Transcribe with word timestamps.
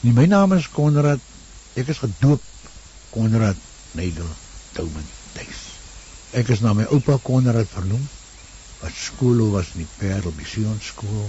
Nee, 0.00 0.12
my 0.12 0.26
naam 0.30 0.52
is 0.54 0.68
Konrad. 0.70 1.18
Ek 1.74 1.88
is 1.90 1.98
gedoop 1.98 2.42
Konrad 3.10 3.56
Nigel 3.98 4.30
Touman 4.76 5.08
Duis. 5.34 5.64
Ek 6.38 6.52
is 6.54 6.62
na 6.62 6.74
my 6.76 6.86
oupa 6.94 7.18
Konrad 7.22 7.66
vernoem 7.72 8.06
wat 8.78 8.94
skool 8.94 9.42
was 9.50 9.72
in 9.74 9.82
die 9.82 9.92
Parel 9.98 10.34
Mission 10.38 10.78
skool 10.82 11.26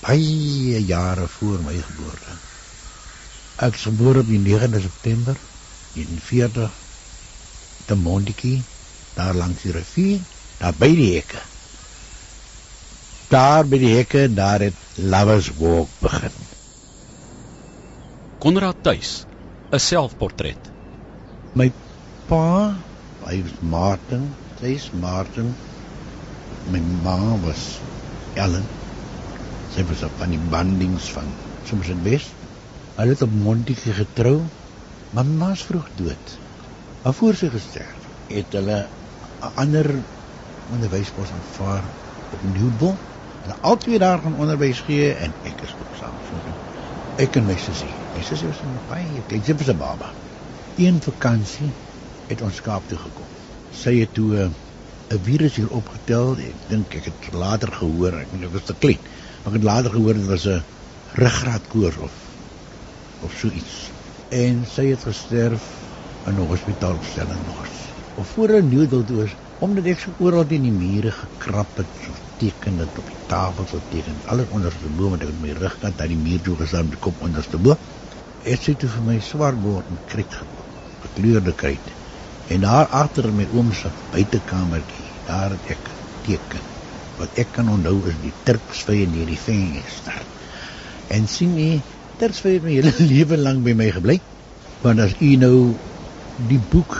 baie 0.00 0.80
jare 0.86 1.28
voor 1.28 1.60
my 1.62 1.76
geboorte. 1.76 2.34
Ek 3.60 3.76
is 3.76 3.86
gebore 3.86 4.24
op 4.24 4.30
die 4.30 4.40
9de 4.40 4.80
September 4.80 5.36
1940 5.94 6.70
te 7.86 7.94
Montetjie 7.94 8.62
daar 9.14 9.34
langs 9.34 9.62
die 9.62 9.74
rivier, 9.74 10.20
daar 10.58 10.74
by 10.78 10.88
die 10.96 11.10
hekke. 11.18 11.42
Daar 13.30 13.66
by 13.68 13.78
die 13.82 13.92
hekke, 13.98 14.26
daar 14.34 14.64
het 14.64 14.86
Lovers 14.96 15.50
Walk 15.58 15.92
begin. 16.00 16.49
Konrad 18.40 18.78
Tuis, 18.80 19.26
'n 19.68 19.80
selfportret. 19.86 20.68
My 21.52 21.66
pa, 22.28 22.72
hy 23.28 23.36
was 23.44 23.58
Martin, 23.60 24.22
hy's 24.62 24.86
Martin. 25.02 25.50
My 26.72 26.80
ma 27.04 27.18
was 27.44 27.66
Ellen. 28.44 28.64
Sy 29.74 29.84
was 29.90 30.06
op 30.08 30.16
van 30.22 30.32
die 30.32 30.40
bandings 30.54 31.10
van 31.16 31.28
soms 31.68 31.92
in 31.92 32.00
Wes. 32.06 32.30
Hulle 32.96 33.12
het 33.12 33.26
op 33.28 33.36
Montetjie 33.44 33.92
getrou, 34.00 34.38
my 35.12 35.26
ma 35.36 35.52
is 35.58 35.66
vroeg 35.68 35.92
dood. 36.00 36.34
Maar 37.02 37.16
voor 37.20 37.36
sy 37.42 37.52
gesterf 37.58 38.08
het 38.32 38.56
hulle 38.56 38.80
'n 38.86 39.52
ander 39.66 39.92
onderwyspos 40.72 41.36
aanvaar 41.36 41.84
op 42.32 42.40
Nieuwbol. 42.56 42.96
Hulle 43.42 43.60
albei 43.60 43.98
daar 43.98 44.24
gaan 44.24 44.40
onderwys 44.46 44.80
gee 44.88 45.12
en 45.12 45.36
ek 45.52 45.60
is 45.68 45.76
ook 45.76 45.94
saam. 46.00 46.16
Ek 47.20 47.34
en 47.36 47.44
my 47.44 47.54
sussie. 47.60 47.90
My 48.14 48.22
sussie 48.24 48.48
was 48.48 48.60
'n 48.64 48.78
baie 48.88 49.22
klein 49.28 49.42
simpele 49.44 49.74
baba. 49.76 50.08
Een 50.84 51.00
vakansie 51.06 51.68
het 52.30 52.40
ons 52.46 52.60
Kaap 52.64 52.86
toe 52.88 52.96
gekom. 52.96 53.28
Sy 53.80 53.92
het 53.98 54.14
toe 54.18 54.30
eh, 54.38 54.48
'n 55.16 55.20
virus 55.26 55.56
hier 55.60 55.68
opgetel. 55.80 56.38
Ek 56.38 56.56
dink 56.70 56.96
ek 57.00 57.10
het 57.10 57.34
later 57.34 57.72
gehoor, 57.80 58.16
ek 58.22 58.32
weet 58.32 58.46
dit 58.46 58.52
was 58.56 58.64
te 58.64 58.76
klein. 58.84 59.02
Maar 59.42 59.52
ek 59.52 59.58
het 59.58 59.68
later 59.72 59.90
gehoor 59.96 60.14
dit 60.14 60.30
was 60.32 60.46
'n 60.46 60.64
ruggraatkoors 61.24 61.98
of 62.08 62.14
of 63.28 63.36
so 63.36 63.48
iets. 63.60 63.76
En 64.28 64.64
sy 64.64 64.86
het 64.94 65.04
gesterf 65.10 65.68
in 66.24 66.40
'n 66.40 66.48
hospitaalstelling 66.54 67.44
nog 67.44 67.68
of 68.14 68.28
voor 68.28 68.48
'n 68.48 68.68
nuwe 68.68 68.86
dood 68.86 69.10
was 69.10 69.36
omdat 69.64 69.90
ek 69.92 70.02
so 70.04 70.14
oral 70.26 70.46
teen 70.50 70.66
die 70.68 70.74
mure 70.74 71.12
gekrap 71.16 71.82
het 71.82 72.02
so 72.04 72.16
teken 72.40 72.80
dit 72.80 73.00
op 73.02 73.12
die 73.12 73.20
tafel 73.32 73.68
so 73.72 73.82
teken 73.92 74.20
alles 74.32 74.50
onder 74.56 74.76
die 74.82 74.92
boom 75.00 75.18
met 75.18 75.36
my 75.44 75.54
rugkant 75.58 76.00
aan 76.00 76.14
die 76.14 76.20
muur 76.20 76.42
toe 76.46 76.56
gestaan 76.62 76.88
met 76.88 76.96
die 76.96 77.04
kop 77.08 77.22
onderste 77.28 77.60
bo 77.68 77.76
het 78.46 78.66
sy 78.66 78.76
toe 78.80 78.90
vir 78.96 79.06
my 79.12 79.20
swart 79.30 79.60
bord 79.60 79.92
met 79.92 80.04
krit 80.14 80.40
gekleurde 81.04 81.56
krit 81.64 81.94
en 82.50 82.66
daar 82.66 82.90
agter 83.04 83.30
in 83.30 83.40
my 83.42 83.48
oom 83.52 83.72
se 83.76 83.92
buitekamertjie 84.10 85.08
daar 85.28 85.56
het 85.56 85.72
ek 85.76 85.94
teken 86.26 86.66
wat 87.20 87.36
ek 87.42 87.52
kan 87.58 87.68
onthou 87.68 88.08
is 88.08 88.18
die 88.22 88.32
turksvye 88.48 89.04
in 89.04 89.14
hierdie 89.18 89.38
venster. 89.38 90.24
En 91.12 91.28
sien 91.28 91.56
jy 91.58 91.82
turksvye 92.20 92.58
het 92.58 92.66
my 92.66 92.76
hele 92.78 92.92
lewe 93.12 93.38
lank 93.40 93.64
by 93.66 93.76
my 93.76 93.90
gebly 93.94 94.18
want 94.84 95.02
as 95.04 95.16
u 95.20 95.34
nou 95.40 95.56
die 96.50 96.60
boek 96.72 96.96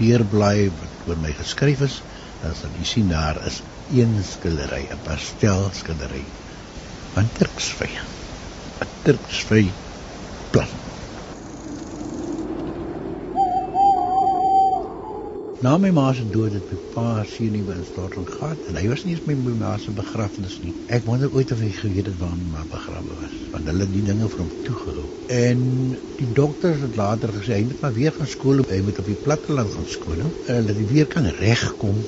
deurbly 0.00 0.68
wat 0.80 0.97
oor 1.08 1.20
my 1.24 1.32
geskryf 1.40 1.82
is, 1.86 1.98
dan 2.42 2.54
sal 2.58 2.76
jy 2.78 2.86
sien 2.92 3.10
daar 3.12 3.40
is 3.50 3.62
een 3.88 4.14
skildery, 4.24 4.84
'n 4.92 5.02
pastel 5.04 5.70
skildery 5.72 6.24
van 7.14 7.30
Turksvy. 7.38 7.90
'n 8.84 8.88
Turksvy 9.04 9.64
Na 15.60 15.72
my 15.76 15.88
ma 15.90 16.12
se 16.14 16.22
dood 16.34 16.52
het 16.54 16.68
my 16.70 16.76
pa 16.94 17.24
sien 17.26 17.56
nie 17.56 17.64
in 17.74 17.80
storting 17.86 18.26
gehad 18.30 18.66
en 18.70 18.76
hy 18.78 18.84
was 18.86 19.00
nie 19.02 19.16
eens 19.16 19.24
by 19.26 19.34
my 19.34 19.54
ma 19.58 19.72
se 19.82 19.90
begrafnis 19.90 20.58
nie. 20.62 20.70
Ek 20.86 21.02
wonder 21.08 21.32
ooit 21.34 21.50
of 21.50 21.64
hy 21.64 21.70
geweet 21.74 22.06
het 22.06 22.20
waar 22.20 22.36
my 22.38 22.52
ma 22.52 22.62
begrawe 22.74 23.16
was, 23.22 23.34
want 23.50 23.66
hulle 23.66 23.82
het 23.82 23.90
die 23.96 24.04
dinge 24.06 24.28
vir 24.30 24.42
hom 24.44 24.52
toegehou. 24.68 25.06
En 25.34 25.64
die 26.20 26.28
dokters 26.36 26.84
het 26.86 26.98
later 27.00 27.34
gesê 27.34 27.56
hy 27.56 27.64
moet 27.72 27.82
maar 27.82 27.96
weer 27.96 28.14
gaan 28.14 28.30
skool, 28.36 28.62
hy 28.70 28.78
moet 28.86 29.00
op 29.02 29.10
die 29.10 29.18
platteland 29.24 29.74
gaan 29.74 29.90
skool, 29.96 30.22
en 30.54 30.70
dat 30.70 30.78
hy 30.78 30.86
weer 30.92 31.10
kan 31.16 31.26
regkom. 31.40 31.98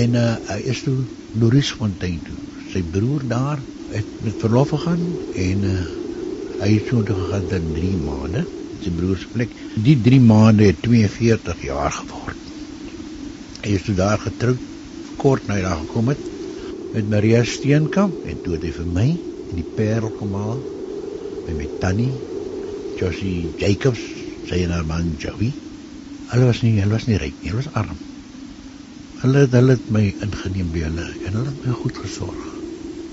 En 0.00 0.16
uh, 0.22 0.24
hy 0.48 0.58
is 0.72 0.82
toe 0.88 0.96
Loris 1.36 1.74
Fontaine 1.76 2.24
toe. 2.30 2.38
Sy 2.72 2.80
broer 2.96 3.28
daar 3.28 3.60
het 3.92 4.08
met 4.24 4.40
verlof 4.40 4.72
gegaan 4.72 5.04
en 5.44 5.68
uh, 5.68 5.76
hy 6.64 6.72
het 6.78 6.88
so 6.88 7.04
toe 7.04 7.20
gegaan 7.20 7.44
vir 7.52 7.68
3 7.76 7.92
maande. 8.08 8.46
Sy 8.80 8.96
broer 8.96 9.20
se 9.20 9.30
plek. 9.36 9.52
Die 9.84 10.00
3 10.08 10.24
maande 10.32 10.72
het 10.72 10.80
42 10.88 11.68
jaar 11.68 11.92
geword. 12.00 12.45
Hy 13.66 13.72
is 13.74 13.82
toe 13.82 13.96
daar 13.98 14.20
getroud 14.22 14.60
kort 15.18 15.48
na 15.50 15.56
daar 15.58 15.80
gekom 15.80 16.12
het 16.12 16.20
met 16.92 17.08
Maria 17.10 17.40
Steenkamp 17.42 18.20
en 18.30 18.36
toe 18.44 18.52
het 18.54 18.62
hy 18.62 18.70
vir 18.76 18.86
my 18.94 19.06
in 19.10 19.58
die 19.58 19.64
Parel 19.78 20.12
haal 20.36 20.60
met 21.48 21.56
my 21.58 21.66
tannie 21.82 22.12
Josie 23.00 23.48
Jacobs 23.58 24.04
sy 24.46 24.60
en 24.62 24.70
haar 24.70 24.86
man 24.86 25.16
Joey. 25.18 25.50
Hulle 26.30 26.46
was 26.46 26.62
nie 26.62 26.76
hulle 26.78 26.94
was 26.94 27.08
nie 27.10 27.18
ryk 27.18 27.42
nie, 27.42 27.50
hulle 27.50 27.64
was 27.64 27.72
arm. 27.82 27.98
Hulle 29.24 29.42
het 29.48 29.58
hulle 29.58 29.74
het 29.80 29.90
my 29.98 30.04
ingeneem 30.28 30.70
by 30.70 30.86
hulle 30.86 31.08
en 31.10 31.34
hulle 31.40 31.50
het 31.50 31.66
my 31.66 31.74
goed 31.82 31.98
gesorg. 32.04 32.46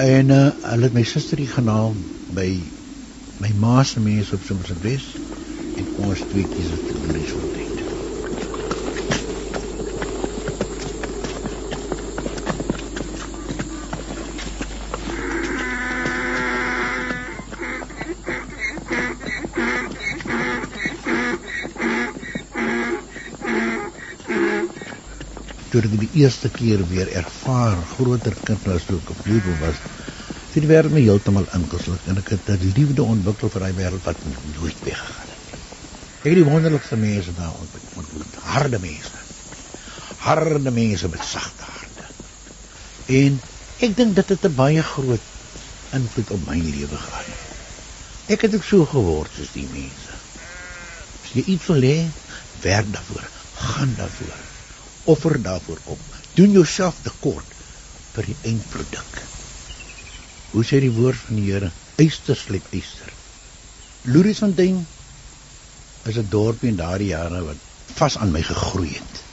En 0.06 0.30
uh, 0.38 0.44
hulle 0.70 0.92
het 0.92 1.00
my 1.00 1.08
susterie 1.16 1.50
genaal 1.50 1.98
by 2.38 2.52
my 3.42 3.56
ma 3.66 3.82
se 3.82 4.06
mense 4.06 4.38
op 4.38 4.46
Somerset 4.46 5.10
en 5.82 5.90
ons 5.98 6.28
twee 6.30 6.46
kies 6.46 6.70
het 6.78 6.86
te 6.94 7.02
doen 7.02 7.18
toe 25.74 25.84
ek 25.90 26.00
die 26.06 26.12
eerste 26.22 26.54
keer 26.62 26.86
weer 26.94 27.10
ervaar 27.24 27.82
groter 27.98 28.38
kind 28.48 28.72
as 28.78 28.86
toe 28.90 29.02
ek 29.02 29.14
op 29.18 29.30
lewe 29.34 29.60
was 29.66 29.82
die 30.54 30.68
wêreld 30.70 30.94
my 30.94 31.02
heeltemal 31.02 31.50
ingesluk 31.58 32.10
en 32.14 32.22
ek 32.22 32.36
het 32.38 32.50
'n 32.56 32.74
liefde 32.78 33.04
ontwikkel 33.04 33.50
vir 33.50 33.68
daai 33.68 33.78
wêreld 33.82 34.06
wat 34.10 34.28
nooit 34.30 34.80
weggegaan 34.90 35.32
het 35.34 35.44
ek 36.24 36.30
het 36.32 36.40
die 36.40 36.48
wonderlikste 36.48 36.96
mense 36.96 37.34
daar 37.36 37.56
ontmoet 38.00 38.36
harde 38.54 38.80
mense. 38.80 39.18
Harde 40.24 40.72
mense 40.72 41.10
met 41.12 41.26
sagte 41.28 41.66
harte. 41.68 42.06
En 43.18 43.42
ek 43.84 43.98
dink 43.98 44.16
dit 44.16 44.30
het 44.32 44.46
'n 44.48 44.56
baie 44.56 44.84
groot 44.92 45.26
invloed 46.00 46.32
op 46.32 46.48
my 46.48 46.60
lewe 46.60 47.02
gehad. 47.08 47.44
Ek 48.28 48.42
het 48.48 48.56
ook 48.56 48.64
so 48.64 48.86
geword 48.86 49.36
soos 49.36 49.52
die 49.52 49.68
mense. 49.74 50.16
As 51.24 51.36
jy 51.36 51.44
iets 51.44 51.68
wil 51.68 51.84
hê 51.92 52.00
werk 52.62 52.94
daarvoor 52.94 53.28
gaan 53.68 53.94
daarvoor 54.00 54.43
offer 55.04 55.42
daarvoor 55.42 55.80
op. 55.84 56.00
Doen 56.34 56.52
jouself 56.52 56.96
tekort 57.02 57.56
vir 58.14 58.30
die 58.30 58.36
eindproduk. 58.50 59.22
Hoe 60.54 60.64
sê 60.66 60.80
die 60.84 60.94
woord 60.94 61.20
van 61.28 61.40
die 61.40 61.52
Here? 61.52 61.72
Eyster 62.02 62.38
slep 62.38 62.66
eyster. 62.74 63.12
Louriesfontein 64.10 64.84
is 66.10 66.18
'n 66.18 66.30
dorpie 66.30 66.70
in 66.70 66.76
daardie 66.76 67.14
jare 67.14 67.44
wat 67.44 67.60
vas 67.96 68.18
aan 68.18 68.32
my 68.32 68.42
gegroei 68.42 68.94
het. 68.94 69.24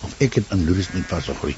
Of 0.00 0.14
ek 0.18 0.34
het 0.34 0.50
aan 0.50 0.64
Louriesfontein 0.64 1.08
vas 1.08 1.24
gegroei. 1.24 1.56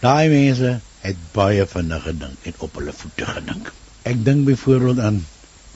Daai 0.00 0.28
mense 0.28 0.80
het 1.00 1.16
baie 1.32 1.66
vinnig 1.66 2.02
gedink 2.02 2.38
en 2.42 2.54
op 2.58 2.74
hulle 2.74 2.92
voete 2.92 3.26
gedink. 3.26 3.72
Ek 4.02 4.24
dink 4.24 4.44
byvoorbeeld 4.44 4.98
aan 4.98 5.26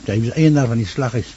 jy 0.05 0.21
was 0.21 0.37
eienaar 0.37 0.67
van 0.67 0.81
die 0.81 0.87
slaghuis 0.87 1.35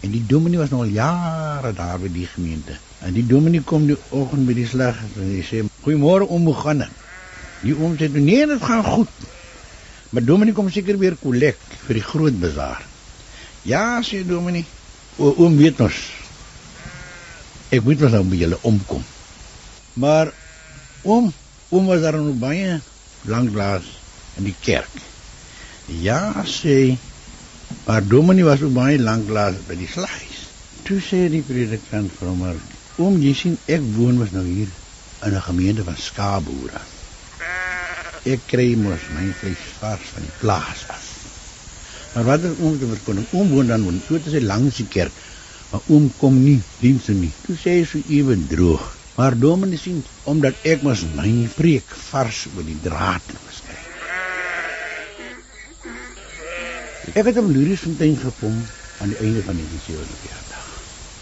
en 0.00 0.12
die 0.12 0.24
dominee 0.26 0.58
was 0.60 0.70
nou 0.70 0.82
al 0.84 0.92
jare 0.92 1.72
daar 1.76 1.98
by 2.00 2.10
die 2.12 2.26
gemeente. 2.26 2.76
En 3.04 3.14
die 3.16 3.24
dominee 3.26 3.64
kom 3.64 3.86
die 3.88 3.96
oggend 4.10 4.46
by 4.48 4.54
die 4.56 4.66
slag 4.68 4.98
en 5.14 5.30
hy 5.30 5.42
sê: 5.46 5.62
"Goeiemôre 5.84 6.28
oom, 6.28 6.44
hoe 6.44 6.54
gaan 6.54 6.84
dit?" 6.84 6.92
Die 7.62 7.74
oom 7.74 7.96
sê: 7.96 8.08
"Nee, 8.08 8.46
dit 8.46 8.62
gaan 8.62 8.84
goed." 8.84 9.08
Maar 10.10 10.24
dominee 10.24 10.54
kom 10.54 10.70
seker 10.70 10.98
weer 10.98 11.16
kollek 11.16 11.58
vir 11.86 11.94
die 11.94 12.02
groot 12.02 12.40
bazaar. 12.40 12.82
"Ja," 13.62 14.02
sê 14.02 14.24
dominee. 14.26 14.64
"O, 15.18 15.34
oom 15.36 15.56
weet 15.56 15.80
ons. 15.80 16.12
Ek 17.70 17.82
moet 17.82 18.00
mos 18.00 18.12
nou 18.12 18.24
by 18.24 18.36
julle 18.36 18.58
omkom." 18.62 19.02
Maar 19.94 20.32
oom, 21.02 21.32
oom 21.68 21.86
was 21.86 22.00
daar 22.00 22.18
nog 22.18 22.38
baie 22.38 22.80
lank 23.24 23.54
laas 23.54 23.84
in 24.36 24.44
die 24.44 24.56
kerk. 24.60 24.92
"Ja," 25.86 26.44
sê 26.44 26.96
Maar 27.86 28.08
dominee 28.08 28.44
was 28.44 28.62
ook 28.62 28.74
baie 28.74 28.98
lank 28.98 29.28
laas 29.30 29.60
by 29.66 29.76
die 29.78 29.86
slaghuis. 29.86 30.40
Toe 30.86 30.98
sê 31.02 31.26
die 31.30 31.42
predikant 31.46 32.10
vir 32.18 32.28
hom: 32.32 32.42
Oom, 32.98 33.20
jy 33.22 33.32
sien 33.34 33.56
ek 33.70 33.84
woon 33.94 34.18
mos 34.18 34.32
nou 34.34 34.44
hier 34.46 34.70
in 35.26 35.34
'n 35.34 35.46
gemeente 35.48 35.84
van 35.84 35.98
skaapboere. 36.08 36.80
Ek 38.34 38.42
kry 38.52 38.74
mos 38.74 39.06
my 39.14 39.26
vleis 39.40 39.64
vars 39.78 40.08
van 40.14 40.26
die 40.26 40.36
plaas 40.40 40.82
af. 40.96 41.06
Maar 42.14 42.24
wat 42.24 42.44
is 42.48 42.58
oom 42.58 42.78
te 42.80 42.86
verkondig? 42.90 43.32
Oom 43.38 43.48
woon 43.54 43.66
dan 43.66 43.82
woon, 43.84 44.00
so 44.06 44.18
dit 44.18 44.34
is 44.34 44.42
langs 44.42 44.76
die 44.82 44.88
kerk. 44.98 45.12
Maar 45.70 45.82
oom 45.86 46.10
kom 46.16 46.42
nie 46.42 46.60
dienste 46.80 47.12
nie. 47.12 47.32
Toe 47.46 47.56
sê 47.60 47.78
hy 47.78 47.84
so 47.84 48.02
ewen 48.18 48.46
droog. 48.50 48.86
Maar 49.16 49.38
dominee 49.38 49.78
sien 49.78 50.04
omdat 50.24 50.54
ek 50.64 50.82
mos 50.82 51.04
my 51.14 51.30
preek 51.56 51.94
vars 52.10 52.46
oor 52.54 52.64
die 52.64 52.80
draad 52.88 53.36
was. 53.44 53.62
Ek 57.14 57.28
het 57.28 57.36
hom 57.38 57.52
Lurie 57.54 57.76
Fontein 57.78 58.16
gekom 58.18 58.56
aan 58.98 59.12
die 59.12 59.18
einde 59.22 59.38
van 59.46 59.54
die 59.54 59.66
47. 59.84 60.64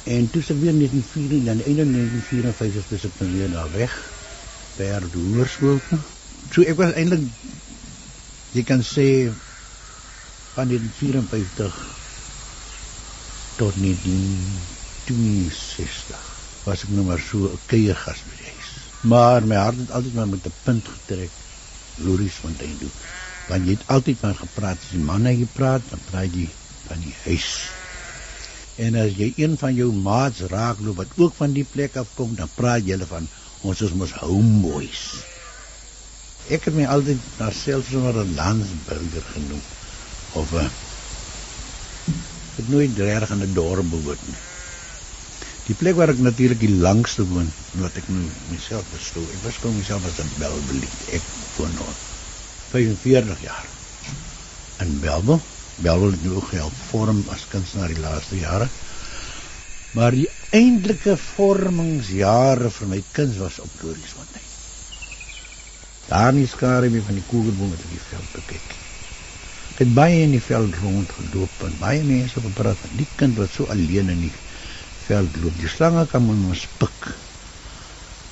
En 0.04 0.31
toe 0.31 0.42
se 0.42 0.54
weer 0.56 0.72
1954 0.72 1.44
dan 1.44 1.62
einde 1.69 1.84
1954 1.90 2.86
toe 2.88 2.98
se 2.98 3.08
ek 3.08 3.12
weer 3.20 3.50
daar 3.52 3.72
weg 3.72 4.12
per 4.76 5.02
hoërskool. 5.12 5.81
So 6.52 6.62
ek 6.64 6.76
was 6.81 6.92
eintlik 6.96 7.20
jy 8.56 8.62
kan 8.64 8.82
sê 8.86 9.31
van 10.54 10.69
1954 10.72 11.75
tot 13.60 13.75
1962 13.76 16.16
was 16.64 16.82
ek 16.86 16.90
nou 16.96 17.04
maar 17.10 17.20
so 17.20 17.38
'n 17.52 17.60
kuiergas 17.69 18.20
by 18.25 18.34
die 18.40 18.48
huis. 18.54 18.70
Maar 19.04 19.44
my 19.44 19.56
hart 19.60 19.78
het 19.84 19.90
altyd 19.90 20.14
maar 20.14 20.31
met 20.32 20.46
'n 20.46 20.52
punt 20.64 20.88
getrek 20.88 21.31
Loris 22.00 22.40
Fontein 22.40 22.78
toe. 22.81 22.92
Want 23.49 23.67
jy 23.67 23.76
het 23.76 23.88
altyd 23.93 24.20
van 24.20 24.37
gepraat, 24.37 24.81
as 24.81 24.93
die 24.94 25.02
man 25.05 25.26
hy 25.29 25.44
praat, 25.52 25.85
dan 25.91 26.00
praat 26.11 26.37
jy 26.37 26.46
van 26.87 27.02
die 27.05 27.14
huis. 27.25 27.49
En 28.85 28.96
as 28.99 29.12
jy 29.19 29.31
een 29.38 29.58
van 29.61 29.75
jou 29.76 29.91
maats 29.93 30.46
raakloop 30.50 30.96
wat 31.02 31.12
ook 31.20 31.37
van 31.38 31.52
die 31.55 31.67
plek 31.75 31.99
af 32.00 32.08
kom, 32.17 32.32
dan 32.38 32.50
praat 32.56 32.88
jy 32.88 32.99
van 33.11 33.29
ons 33.62 33.82
is 33.85 33.94
mos 33.96 34.14
homeboys. 34.20 35.05
Ek 36.52 36.67
het 36.69 36.75
my 36.76 36.88
altyd 36.93 37.20
na 37.38 37.50
selfs 37.56 37.93
maar 37.96 38.19
'n 38.23 38.35
landsburger 38.37 39.29
genoem 39.35 39.62
of 40.41 40.52
'n 40.52 40.70
het 42.56 42.69
nooit 42.69 42.99
reg 42.99 43.31
aan 43.31 43.43
'n 43.43 43.55
dorp 43.55 43.91
behoort 43.91 44.26
nie. 44.26 44.43
Die 45.67 45.75
plek 45.75 45.96
waar 45.96 46.12
ek 46.12 46.19
natuurlik 46.19 46.61
die 46.61 46.76
langste 46.87 47.25
woon, 47.25 47.49
wat 47.81 47.96
ek 47.96 48.08
nou 48.08 48.25
myself 48.50 48.85
beskou. 48.93 49.23
Ek 49.23 49.43
beskou 49.46 49.73
myself 49.73 50.05
as 50.05 50.19
'n 50.20 50.31
Belbelie. 50.38 50.93
Ek 51.12 51.23
woon 51.56 51.73
nou 51.75 52.13
45 52.75 53.43
jaar 53.43 53.67
in 54.82 54.99
Belbel. 55.00 55.38
Belbel 55.76 56.11
het 56.11 56.25
nou 56.26 56.41
gehad 56.43 56.81
vorm 56.88 57.21
as 57.31 57.44
kunstenaar 57.53 57.93
die 57.93 58.03
laaste 58.03 58.38
jare. 58.41 58.67
Maar 59.94 60.17
die 60.19 60.26
eintlike 60.59 61.15
vormingsjare 61.21 62.73
vir 62.75 62.91
my 62.91 63.00
kuns 63.15 63.38
was 63.38 63.61
op 63.62 63.71
Dorisfontein. 63.79 64.50
Daar 66.09 66.35
nie 66.35 66.49
skare 66.50 66.91
my 66.91 67.03
van 67.06 67.21
die 67.21 67.26
kogelboom 67.31 67.71
met 67.71 67.87
die 67.93 68.03
veld 68.09 68.35
bekyk. 68.41 68.69
Ek 69.75 69.82
het 69.85 69.94
baie 69.94 70.25
in 70.27 70.35
die 70.35 70.43
veld 70.43 70.75
rondgeloop 70.82 71.67
en 71.69 71.79
baie 71.79 72.03
mense 72.06 72.43
gepraat 72.43 72.79
van 72.82 72.99
die 72.99 73.11
kind 73.19 73.38
wat 73.38 73.55
so 73.55 73.70
alleen 73.70 74.11
in 74.11 74.27
die 74.27 74.35
veld 75.06 75.43
loop. 75.43 75.55
Die 75.62 75.70
slange 75.70 76.09
kan 76.11 76.27
hom 76.27 76.50
spik. 76.59 77.12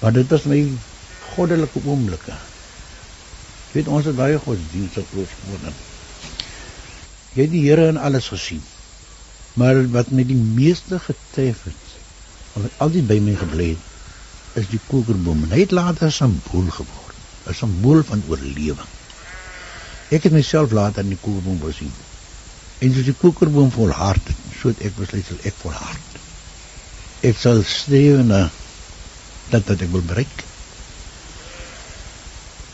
Maar 0.03 0.19
dit 0.19 0.35
was 0.35 0.51
my 0.51 0.65
goddelike 1.33 1.87
oomblikke. 1.87 2.43
Jy 3.73 3.81
weet 3.81 3.89
ons 3.89 4.05
het 4.05 4.17
baie 4.17 4.37
godsdienstig 4.37 5.07
groot 5.09 5.31
geword. 5.41 5.77
Jy 7.33 7.47
het 7.47 7.53
die 7.55 7.63
Here 7.65 7.87
in 7.89 7.97
alles 7.97 8.27
gesien. 8.29 8.61
Maar 9.57 9.81
wat 9.95 10.11
my 10.13 10.25
die 10.29 10.37
meeste 10.37 10.99
getref 11.01 11.63
het, 11.65 11.95
wat 12.53 12.83
altyd 12.85 13.07
by 13.09 13.17
my 13.25 13.37
gebly 13.41 13.71
het, 13.71 13.89
is 14.61 14.69
die 14.69 14.81
kokerboom. 14.91 15.47
Hy 15.49 15.63
het 15.65 15.73
later 15.73 16.11
'n 16.11 16.13
simbool 16.13 16.69
geword, 16.69 17.17
'n 17.49 17.55
simbool 17.57 18.03
van 18.05 18.23
oorlewing. 18.29 18.93
Ek 20.11 20.29
het 20.29 20.33
myself 20.33 20.73
later 20.73 21.03
in 21.03 21.17
die 21.17 21.23
kokerboom 21.23 21.61
gesien. 21.65 21.93
En 22.79 22.93
soos 22.93 23.09
die 23.09 23.17
kokerboom 23.17 23.71
volhard 23.71 24.29
het, 24.29 24.41
so 24.61 24.69
het 24.69 24.81
ek 24.85 24.97
besluit 24.97 25.25
sal 25.27 25.41
ek 25.43 25.55
volhard. 25.65 26.21
Ek 27.23 27.37
sal 27.39 27.63
streef 27.63 28.21
na 28.27 28.51
dat 29.49 29.65
wat 29.65 29.81
ek 29.81 29.93
wil 29.93 30.05
bereik. 30.05 30.45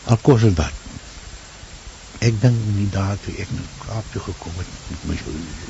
Al 0.05 0.17
kos 0.17 0.41
dit 0.41 0.57
wat. 0.57 0.78
Ek 2.19 2.35
dink 2.43 2.63
nie 2.75 2.89
daar 2.91 3.15
toe 3.23 3.31
ek 3.39 3.51
na 3.55 3.63
Kaap 3.79 4.07
toe 4.11 4.21
gekom 4.25 4.57
het 4.59 4.71
met 4.91 5.03
my 5.07 5.17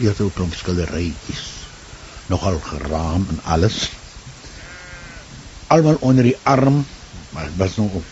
eerste 0.01 0.25
klomp 0.34 0.56
skilderytjies. 0.57 1.44
Nogal 2.30 2.57
geraam 2.66 3.28
en 3.30 3.42
alles. 3.56 3.78
Almal 5.69 6.00
onder 6.01 6.25
die 6.25 6.38
arm, 6.50 6.81
maar 7.36 7.46
dit 7.51 7.60
was 7.62 7.75
nog 7.78 8.00
op 8.00 8.07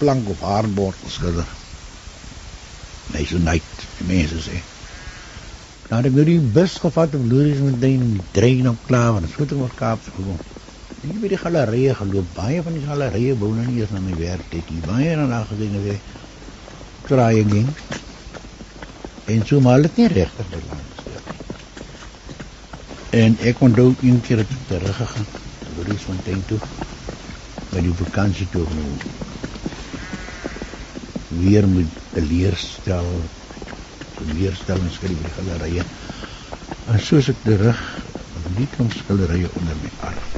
plank 0.00 0.30
of 0.32 0.40
haarbord 0.40 1.02
skilder. 1.12 1.48
Nee, 3.12 3.26
so 3.28 3.36
net, 3.44 3.84
die 3.98 4.06
mense 4.08 4.40
sê. 4.46 4.62
Nou 5.90 5.98
het 5.98 6.08
ek 6.08 6.16
nou 6.16 6.24
die 6.24 6.38
bus 6.56 6.78
gevat 6.80 7.18
op 7.18 7.26
Loeriesfontein 7.34 8.06
en 8.06 8.14
die 8.14 8.24
trein 8.32 8.70
op 8.70 8.80
klaar, 8.88 9.10
want 9.18 9.28
ek 9.28 9.42
het 9.44 9.52
oor 9.58 9.76
Kaap 9.76 10.08
gekom. 10.08 10.40
Ek 11.00 11.04
het 11.04 11.20
by 11.20 11.34
die 11.34 11.42
galerije 11.44 11.98
geloop, 12.00 12.32
baie 12.36 12.64
van 12.64 12.80
die 12.80 12.86
galerije 12.86 13.36
wou 13.44 13.52
nou 13.58 13.66
nie 13.68 13.82
eens 13.82 13.92
na 13.92 14.00
my 14.00 14.16
werk 14.16 14.48
kyk 14.54 14.72
nie. 14.72 14.80
Baie 14.88 15.12
en 15.12 15.28
dan 15.28 15.46
gesien 15.52 15.76
dat 15.76 16.16
traai 17.10 17.42
ging. 17.44 17.74
En 19.34 19.44
so 19.46 19.60
maar 19.60 19.82
het 19.86 19.96
nie 19.96 20.08
regtig 20.08 20.48
belang 20.54 20.80
En 23.10 23.38
ek 23.42 23.56
kon 23.58 23.78
ook 23.78 24.02
een 24.06 24.20
keer 24.22 24.46
terug 24.70 24.96
gegaan, 24.96 25.26
Loeriesfontein 25.74 26.44
toe, 26.46 26.60
by 27.72 27.80
die 27.82 27.94
vakansie 28.02 28.46
toe 28.54 28.66
genoem 28.70 28.98
weer 31.40 31.66
moet 31.68 31.90
'n 32.14 32.26
leerstel 32.26 33.08
leerstellings 34.18 34.94
skryf 34.94 35.16
by 35.18 35.24
die 35.26 35.36
galerye. 35.38 35.84
En 36.86 37.00
soos 37.00 37.28
ek 37.32 37.42
terug 37.44 37.80
die 38.58 38.68
kom 38.76 38.90
skilderye 38.90 39.50
onder 39.58 39.76
my 39.82 39.90
arm. 40.10 40.28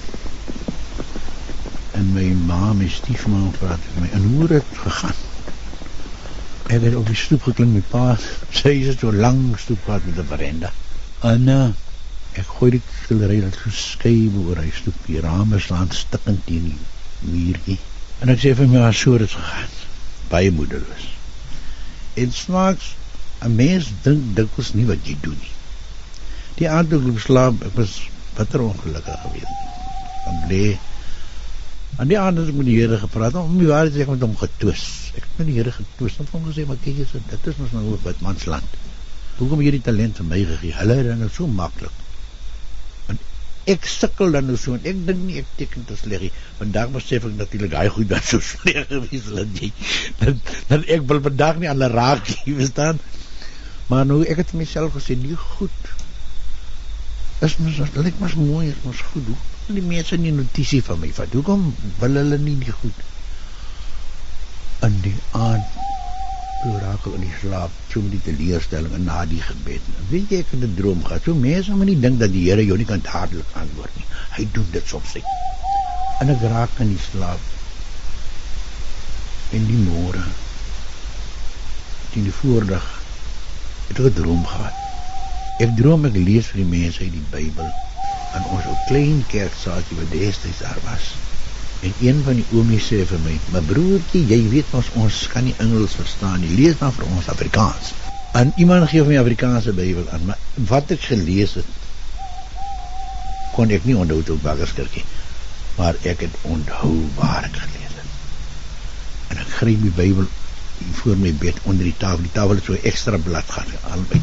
En 1.98 2.12
my 2.12 2.28
ma, 2.48 2.72
my 2.72 2.88
stiefma 2.88 3.50
praat 3.58 3.84
met 3.88 4.00
my 4.00 4.08
en 4.16 4.24
hoe 4.32 4.48
het 4.52 4.64
gegaan? 4.84 5.31
Ek 6.72 6.80
het 6.86 6.96
op 6.96 7.06
die 7.06 7.18
stoep 7.18 7.42
geklim 7.50 7.76
met 7.76 7.88
pa. 7.92 8.16
Sy 8.62 8.74
is 8.80 8.98
so 9.00 9.12
lank 9.12 9.58
stoep 9.60 9.84
gehad 9.84 10.08
met 10.08 10.18
'n 10.24 10.30
veranda. 10.32 10.72
En 11.32 11.48
uh, 11.48 11.68
ek 12.40 12.48
gooi 12.56 12.70
die 12.78 12.82
skilderye 13.02 13.44
dat 13.44 13.60
geskei 13.66 14.30
oor 14.44 14.56
hy 14.56 14.70
stoep. 14.80 14.96
Die 15.06 15.20
rame 15.20 15.60
slaan 15.60 15.92
stikkend 15.92 16.46
teen 16.46 16.72
die 16.72 16.80
muurtjie. 17.28 17.78
En 18.20 18.32
ek 18.32 18.40
sê 18.40 18.56
vir 18.56 18.68
my, 18.72 18.92
"So 18.92 19.18
het 19.18 19.30
gegaan." 19.30 19.80
baie 20.32 20.52
moedeloos. 20.58 21.06
En 22.14 22.32
snaaks 22.32 22.94
'n 23.46 23.54
mens 23.56 23.90
dink 24.06 24.22
dikwels 24.36 24.72
nie 24.78 24.86
wat 24.86 25.08
jy 25.08 25.16
doen 25.20 25.38
nie. 25.40 25.54
Die 26.60 26.68
aand 26.70 26.90
toe 26.90 27.00
ek 27.12 27.20
slaap, 27.26 27.64
ek 27.68 27.76
was 27.80 27.92
bitter 28.36 28.64
ongelukkig 28.68 29.20
geweest. 29.24 29.60
Dan 30.24 30.38
lê 30.50 30.64
aan 32.00 32.08
die 32.08 32.18
aand 32.18 32.40
het 32.40 32.52
ek 32.52 32.58
met 32.60 32.68
die 32.70 32.78
Here 32.80 32.98
gepraat 33.02 33.36
om 33.40 33.56
my 33.56 33.66
waarheid 33.68 33.96
sê 33.96 34.06
ek 34.06 34.14
met 34.14 34.24
hom 34.24 34.36
getwis. 34.40 34.86
Ek 35.16 35.26
het 35.26 35.40
met 35.40 35.50
die 35.50 35.58
Here 35.58 35.74
getwis 35.76 36.20
en 36.22 36.30
hom 36.32 36.46
gesê 36.48 36.64
maar 36.68 36.80
kyk 36.84 37.02
jy 37.02 37.24
dit 37.32 37.50
is 37.52 37.60
ons 37.66 37.74
nou 37.76 37.98
wat 38.06 38.24
mans 38.24 38.46
land. 38.48 38.78
Hoekom 39.40 39.64
hierdie 39.64 39.84
talent 39.84 40.20
vir 40.20 40.28
my 40.30 40.40
gegee? 40.54 40.76
Hulle 40.78 41.02
het 41.02 41.20
dit 41.26 41.36
so 41.36 41.50
maklik 41.50 42.02
ek 43.70 43.86
sukkel 43.86 44.32
dan 44.34 44.48
nou 44.50 44.56
so 44.58 44.74
en 44.74 44.86
ek 44.90 45.02
dink 45.06 45.20
nie 45.22 45.38
ek 45.42 45.50
teken 45.58 45.84
te 45.86 45.96
sleg 45.98 46.26
nie. 46.26 46.30
Vandag 46.58 46.90
besef 46.96 47.26
ek 47.28 47.36
natuurlik 47.38 47.76
hy 47.78 47.86
goed 47.94 48.08
dat 48.10 48.26
so 48.26 48.42
sleg 48.52 48.88
gewees 48.90 49.28
het 49.30 49.60
jy. 49.60 49.70
Dat 50.18 50.52
dat 50.70 50.88
ek 50.96 51.06
wil 51.10 51.22
vandag 51.28 51.60
nie 51.62 51.70
aan 51.70 51.86
raak 51.94 52.26
nie, 52.26 52.56
verstaan? 52.58 52.98
Maar 53.90 54.08
nou 54.08 54.22
ek 54.24 54.42
het 54.42 54.54
myself 54.58 54.96
gesê 54.98 55.16
nie 55.18 55.38
goed. 55.38 55.92
Is 57.42 57.58
mos 57.62 57.78
dit 57.78 58.02
lyk 58.02 58.18
mos 58.22 58.34
mooi, 58.38 58.68
is 58.72 58.82
mos 58.86 59.02
goed. 59.12 59.30
Hoe 59.30 59.38
die 59.70 59.84
mense 59.84 60.16
nie 60.18 60.32
notisie 60.34 60.82
van 60.82 60.98
my 61.00 61.10
vat. 61.14 61.34
Hoekom 61.36 61.68
wil 62.00 62.18
hulle 62.18 62.38
nie 62.42 62.56
die 62.60 62.74
goed? 62.74 62.98
In 64.86 64.98
die 65.04 65.14
aand 65.38 65.78
toe 66.62 66.78
raak 66.78 67.06
in 67.10 67.24
die 67.24 67.36
slaap 67.40 67.74
so 67.90 68.02
met 68.02 68.14
die 68.14 68.22
teleurstelling 68.26 68.94
en 68.98 69.06
na 69.06 69.22
die 69.26 69.40
gebed. 69.42 69.86
Weet 70.10 70.30
jy 70.30 70.40
ek 70.42 70.52
het 70.54 70.64
'n 70.66 70.74
droom 70.78 71.04
gehad. 71.04 71.22
So 71.24 71.34
mense 71.34 71.74
moet 71.74 71.90
nie 71.90 72.00
dink 72.00 72.18
dat 72.20 72.32
die 72.32 72.44
Here 72.48 72.64
jou 72.64 72.76
nie 72.78 72.86
kan 72.86 73.02
dadelik 73.02 73.56
antwoord 73.62 73.96
nie. 73.96 74.06
Hy 74.36 74.48
doen 74.52 74.68
dit 74.72 74.86
soms 74.86 75.14
net. 75.14 75.24
En 76.20 76.30
ek 76.30 76.42
raak 76.54 76.78
in 76.78 76.88
die 76.94 77.02
slaap. 77.10 77.42
En 79.52 79.66
die 79.66 79.82
môre 79.86 80.24
in 82.12 82.22
die 82.28 82.38
voordag 82.42 82.86
het 83.88 83.98
ek 83.98 84.04
'n 84.04 84.14
droom 84.20 84.46
gehad. 84.46 84.76
Ek 85.58 85.76
droom 85.76 86.04
ek 86.04 86.14
lees 86.14 86.46
vir 86.46 86.62
die 86.62 86.70
mense 86.78 87.00
uit 87.02 87.12
die 87.12 87.28
Bybel 87.30 87.70
aan 88.36 88.46
ons 88.56 88.66
ou 88.70 88.76
klein 88.86 89.24
kerksaaltjie 89.32 89.98
wat 89.98 90.10
destyds 90.12 90.62
daar 90.64 90.80
was. 90.86 91.10
En 91.82 91.92
een 92.00 92.22
van 92.26 92.38
die 92.38 92.46
oomies 92.54 92.86
sê 92.92 93.02
vir 93.06 93.20
my: 93.24 93.34
"My 93.52 93.60
broertjie, 93.66 94.26
jy 94.26 94.40
weet 94.48 94.74
ons 94.78 94.90
ons 95.04 95.26
kan 95.32 95.44
nie 95.44 95.54
Engels 95.58 95.96
verstaan 95.98 96.40
nie. 96.40 96.54
Lees 96.60 96.78
maar 96.80 96.92
vir 96.98 97.08
ons 97.16 97.28
Afrikaans." 97.28 97.92
En 98.32 98.52
iemand 98.56 98.88
gee 98.88 99.04
my 99.04 99.18
Afrikaanse 99.18 99.72
Bybel 99.72 100.08
aan, 100.10 100.24
maar 100.24 100.38
wat 100.68 100.90
ek 100.94 101.00
gelees 101.10 101.54
het 101.54 101.80
kon 103.52 103.70
ek 103.70 103.84
nie 103.84 103.96
onthou 103.96 104.22
toe 104.22 104.38
Baggerskerkie. 104.40 105.04
Maar 105.76 105.98
ek 106.08 106.24
het 106.26 106.38
onthou 106.42 106.94
waar 107.18 107.44
ek 107.44 107.58
gelees 107.64 107.98
het. 107.98 108.14
En 109.34 109.42
ek 109.42 109.50
gryp 109.58 109.82
die 109.82 109.96
Bybel 109.98 110.30
voor 111.02 111.16
my 111.16 111.34
bed 111.42 111.60
onder 111.68 111.84
die 111.84 111.96
tafel. 111.98 112.24
Die 112.24 112.32
tafel 112.32 112.56
het 112.60 112.64
so 112.64 112.72
'n 112.72 112.88
ekstra 112.92 113.18
blad 113.18 113.44
gehad 113.48 113.90
albei. 113.90 114.20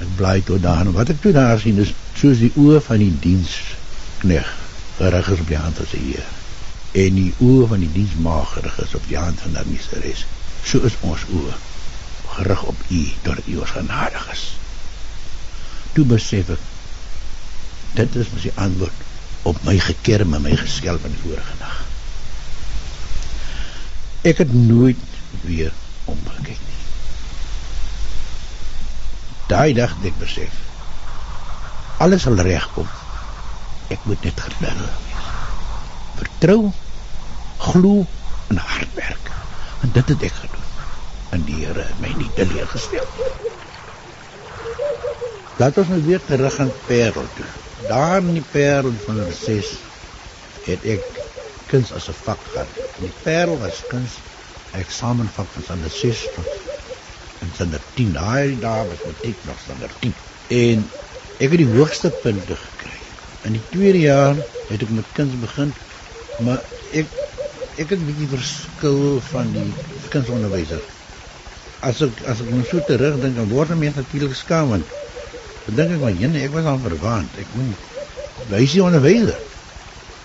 Ek 0.00 0.16
blaai 0.16 0.42
toe 0.42 0.60
daar 0.60 0.86
en 0.86 0.92
wat 0.92 1.08
ek 1.08 1.20
toe 1.20 1.32
daar 1.32 1.60
sien 1.60 1.78
is 1.78 1.92
soos 2.24 2.40
die 2.40 2.54
oë 2.56 2.78
van 2.80 3.02
die 3.02 3.12
dienskneg 3.20 4.48
gerig 4.96 5.26
is 5.34 5.40
op 5.42 5.50
die 5.50 5.58
hand 5.60 5.76
van 5.76 5.88
sy 5.90 5.98
heer. 6.00 6.28
En 7.04 7.18
die 7.18 7.32
oë 7.44 7.66
van 7.68 7.82
die 7.84 7.90
diensmaag 7.92 8.54
gerig 8.54 8.78
is 8.86 8.94
op 8.96 9.08
die 9.10 9.18
hand 9.20 9.42
van 9.44 9.58
haar 9.58 9.68
miseres. 9.68 10.22
So 10.64 10.80
is 10.88 10.96
ons 11.04 11.26
oë 11.36 11.58
gerig 12.38 12.64
op 12.72 12.80
u 12.88 13.02
deur 13.26 13.42
u 13.44 13.58
ons 13.66 13.74
genadig 13.76 14.24
is. 14.32 14.46
Toe 15.92 16.06
besef 16.14 16.54
ek 16.56 16.64
dit 17.98 18.16
is 18.24 18.32
mos 18.32 18.48
die 18.48 18.56
antwoord 18.56 19.04
op 19.52 19.60
my 19.68 19.76
gekerm 19.84 20.32
en 20.34 20.46
my 20.48 20.56
geskel 20.58 20.96
van 21.04 21.12
die 21.12 21.22
vorige 21.26 21.60
nag. 21.60 21.78
Ek 24.24 24.40
het 24.40 24.56
nooit 24.56 25.08
weer 25.44 25.76
omgekyk 26.08 26.56
nie. 26.56 26.84
Daai 29.52 29.74
dag 29.76 29.92
het 29.98 30.14
ek 30.14 30.22
besef 30.24 30.64
alles 31.98 32.22
sal 32.22 32.36
regkom. 32.36 32.88
Ek 33.94 34.04
moet 34.08 34.22
net 34.24 34.40
geduldig 34.40 35.00
wees. 35.06 35.30
Vertrou, 36.18 36.72
glo 37.58 38.06
en 38.52 38.56
hard 38.56 38.94
werk. 38.94 39.30
En 39.82 39.92
dit 39.92 40.08
het 40.14 40.22
ek 40.30 40.38
gedoen. 40.42 40.70
En 41.34 41.44
die 41.48 41.60
Here 41.64 41.86
het 41.86 42.00
my 42.00 42.12
nie 42.18 42.30
teleurgestel 42.38 43.08
nie. 43.18 43.32
Laat 45.58 45.78
ons 45.78 45.90
nou 45.92 46.00
weer 46.02 46.22
terug 46.26 46.58
aan 46.58 46.72
Parel 46.86 47.26
toe. 47.36 47.50
Daar 47.86 48.18
in 48.18 48.32
die 48.34 48.46
Parel 48.50 48.94
van 49.04 49.20
die 49.22 49.36
6 49.38 49.74
het 50.64 50.86
ek 50.96 51.04
kuns 51.70 51.92
as 51.92 52.08
'n 52.08 52.16
vak 52.24 52.40
gehad. 52.52 52.70
Die 52.98 53.12
Parel 53.22 53.58
was 53.58 53.82
kuns 53.88 54.18
eksamenvak 54.72 55.46
van 55.54 55.62
standaard 55.62 55.92
6 55.92 56.26
tot 56.34 56.48
en 57.40 57.50
standaard 57.54 57.86
10. 57.94 58.12
Daai 58.12 58.58
dae 58.58 58.88
was 58.88 59.04
matriek 59.06 59.38
nog 59.44 59.58
standaard 59.62 60.00
10. 60.00 60.14
En 60.48 60.90
ek 61.38 61.50
het 61.50 61.60
die 61.60 61.70
hoogste 61.74 62.10
punte 62.22 62.56
gekry. 62.56 62.98
In 63.44 63.56
die 63.56 63.62
tweede 63.72 64.00
jaar 64.04 64.36
het 64.70 64.82
ek 64.82 64.90
met 64.94 65.08
kuns 65.16 65.34
begin, 65.42 65.72
maar 66.46 66.60
ek 66.94 67.08
ek 67.74 67.90
het 67.90 67.98
'n 67.98 68.06
bietjie 68.06 68.28
verskil 68.30 69.20
van 69.32 69.50
die 69.52 69.72
kunsonderwyser. 70.12 70.82
As 71.80 72.02
ek 72.02 72.22
as 72.30 72.40
ek 72.40 72.50
nou 72.50 72.64
so 72.64 72.80
terugdink, 72.80 73.34
dan 73.36 73.48
word 73.48 73.74
mense 73.78 73.98
natuurlik 73.98 74.34
skaam 74.34 74.68
want 74.68 74.86
dan 75.66 75.74
dink 75.74 75.90
ek 75.96 76.00
maar, 76.00 76.12
"Jene, 76.12 76.44
ek 76.44 76.52
was 76.52 76.64
al 76.64 76.78
verwaand. 76.78 77.38
Ek 77.38 77.50
moet 77.54 77.76
wys 78.48 78.72
die 78.72 78.82
onderwyser." 78.82 79.40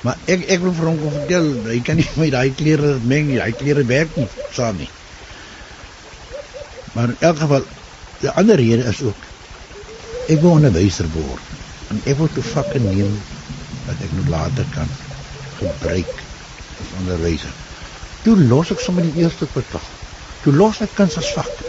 Maar 0.04 0.18
ek 0.28 0.46
ek 0.50 0.60
wil 0.60 0.74
vir 0.74 0.86
hom 0.86 1.00
kom 1.00 1.12
vertel, 1.12 1.48
hy 1.66 1.80
kan 1.82 1.98
nie 1.98 2.10
met 2.22 2.32
daai 2.32 2.52
klere 2.54 3.00
meng 3.00 3.28
nie. 3.28 3.40
Hy 3.40 3.52
klere 3.52 3.84
werk 3.86 4.16
nie 4.16 4.28
saam 4.52 4.78
nie. 4.78 4.90
Maar 6.94 7.10
in 7.10 7.18
elk 7.20 7.38
geval, 7.38 7.66
die 8.22 8.30
ander 8.30 8.56
rede 8.56 8.84
is 8.84 9.02
ook 9.02 9.29
ek 10.30 10.42
'n 10.42 10.52
onderwyser 10.58 11.08
word. 11.10 11.46
En 11.90 12.02
ek 12.06 12.18
wil 12.18 12.30
toe 12.30 12.44
vakke 12.44 12.80
neem 12.80 13.16
wat 13.88 14.02
ek 14.06 14.12
nou 14.14 14.26
later 14.30 14.68
kan 14.76 14.90
gebruik 15.58 16.26
as 16.82 16.92
onderwyser. 17.00 17.54
Toe 18.24 18.36
los 18.52 18.72
ek 18.72 18.84
sommer 18.84 19.04
die 19.08 19.24
eerste 19.24 19.48
kwartaal. 19.48 19.90
Toe 20.44 20.54
los 20.54 20.82
ek 20.86 20.94
kuns 21.00 21.18
as 21.18 21.32
vak. 21.34 21.64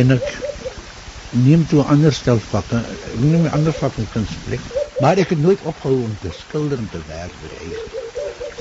En 0.00 0.16
ek 0.16 0.30
neem 1.44 1.66
toe 1.66 1.82
'n 1.82 1.92
ander 1.96 2.12
stel 2.12 2.40
vakke. 2.40 2.80
Ek 3.12 3.20
neem 3.20 3.44
'n 3.44 3.54
ander 3.58 3.72
vak 3.72 3.98
in 3.98 4.08
kunsplek. 4.16 4.64
Maar 5.00 5.18
ek 5.18 5.30
het 5.34 5.38
nooit 5.38 5.60
opgehou 5.60 6.02
om 6.08 6.16
te 6.18 6.30
skilder 6.32 6.78
en 6.78 6.88
te 6.88 7.02
werk 7.06 7.36
by 7.42 7.48
die 7.48 7.62
huis. 7.68 7.82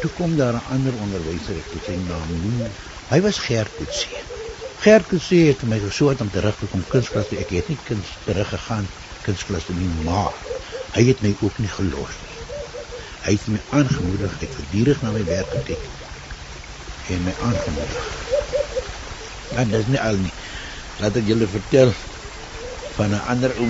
Toe 0.02 0.12
kom 0.12 0.36
daar 0.36 0.54
'n 0.54 0.68
ander 0.76 0.94
onderwyser, 0.96 1.56
ek 1.56 1.74
het 1.74 1.86
sy 1.86 1.96
naam 1.96 2.42
noem. 2.42 2.72
Hy 3.10 3.22
was 3.22 3.40
Gert 3.40 3.76
Kutse. 3.78 4.33
Gert 4.84 5.06
Kutse 5.08 5.38
het 5.48 5.62
my 5.72 5.78
gesoek 5.80 6.20
om 6.20 6.30
terug 6.36 6.58
te 6.60 6.68
kom 6.68 6.82
kunsklas 6.92 7.30
toe. 7.30 7.38
Ek 7.40 7.52
het 7.56 7.70
nie 7.72 7.78
kuns 7.88 8.10
terug 8.28 8.50
gegaan 8.52 8.90
kunsklas 9.24 9.64
toe 9.70 9.76
nie, 9.78 9.88
maar 9.88 10.34
hy 10.98 11.06
het 11.08 11.22
my 11.24 11.32
ook 11.40 11.62
nie 11.64 11.70
gelos 11.72 12.18
nie. 12.26 12.36
Hy 13.24 13.36
het 13.38 13.46
my 13.54 13.62
aangemoedig, 13.80 14.36
ek 14.44 14.58
gedurig 14.60 15.00
na 15.06 15.14
my 15.16 15.24
werk 15.30 15.56
gekyk 15.56 15.88
en 17.16 17.24
my 17.30 17.36
aangemoedig. 17.48 18.10
En 19.56 19.72
dis 19.72 19.88
nie 19.88 20.02
al 20.04 20.20
nie. 20.26 20.34
Laat 21.00 21.22
ek 21.22 21.32
julle 21.32 21.48
vertel 21.54 21.96
van 22.98 23.16
'n 23.16 23.24
ander 23.36 23.56
ou 23.56 23.70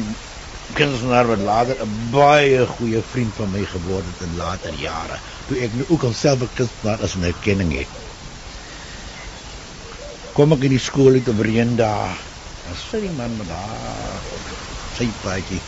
kunstenaar 0.82 1.30
wat 1.30 1.46
later 1.52 1.86
'n 1.86 2.10
baie 2.10 2.66
goeie 2.74 3.04
vriend 3.14 3.36
van 3.38 3.54
my 3.54 3.62
geword 3.76 4.10
het 4.10 4.26
in 4.26 4.34
later 4.36 4.74
jare, 4.74 5.22
toe 5.46 5.62
ek 5.62 5.78
nou 5.78 5.86
ook 5.94 6.10
alself 6.10 6.42
'n 6.42 6.54
kunstenaar 6.58 7.06
as 7.06 7.16
'n 7.16 7.30
erkenning 7.30 7.78
het. 7.78 7.94
Kom 10.34 10.56
ek 10.56 10.64
in 10.66 10.74
die 10.74 10.82
skool 10.82 11.20
uit 11.20 11.28
op 11.30 11.42
Reenda, 11.46 12.10
dan 12.66 12.78
sê 12.82 13.04
die 13.04 13.12
man 13.14 13.36
met 13.38 13.52
daar 13.52 14.24
sy 14.98 15.06
paadjie 15.22 15.60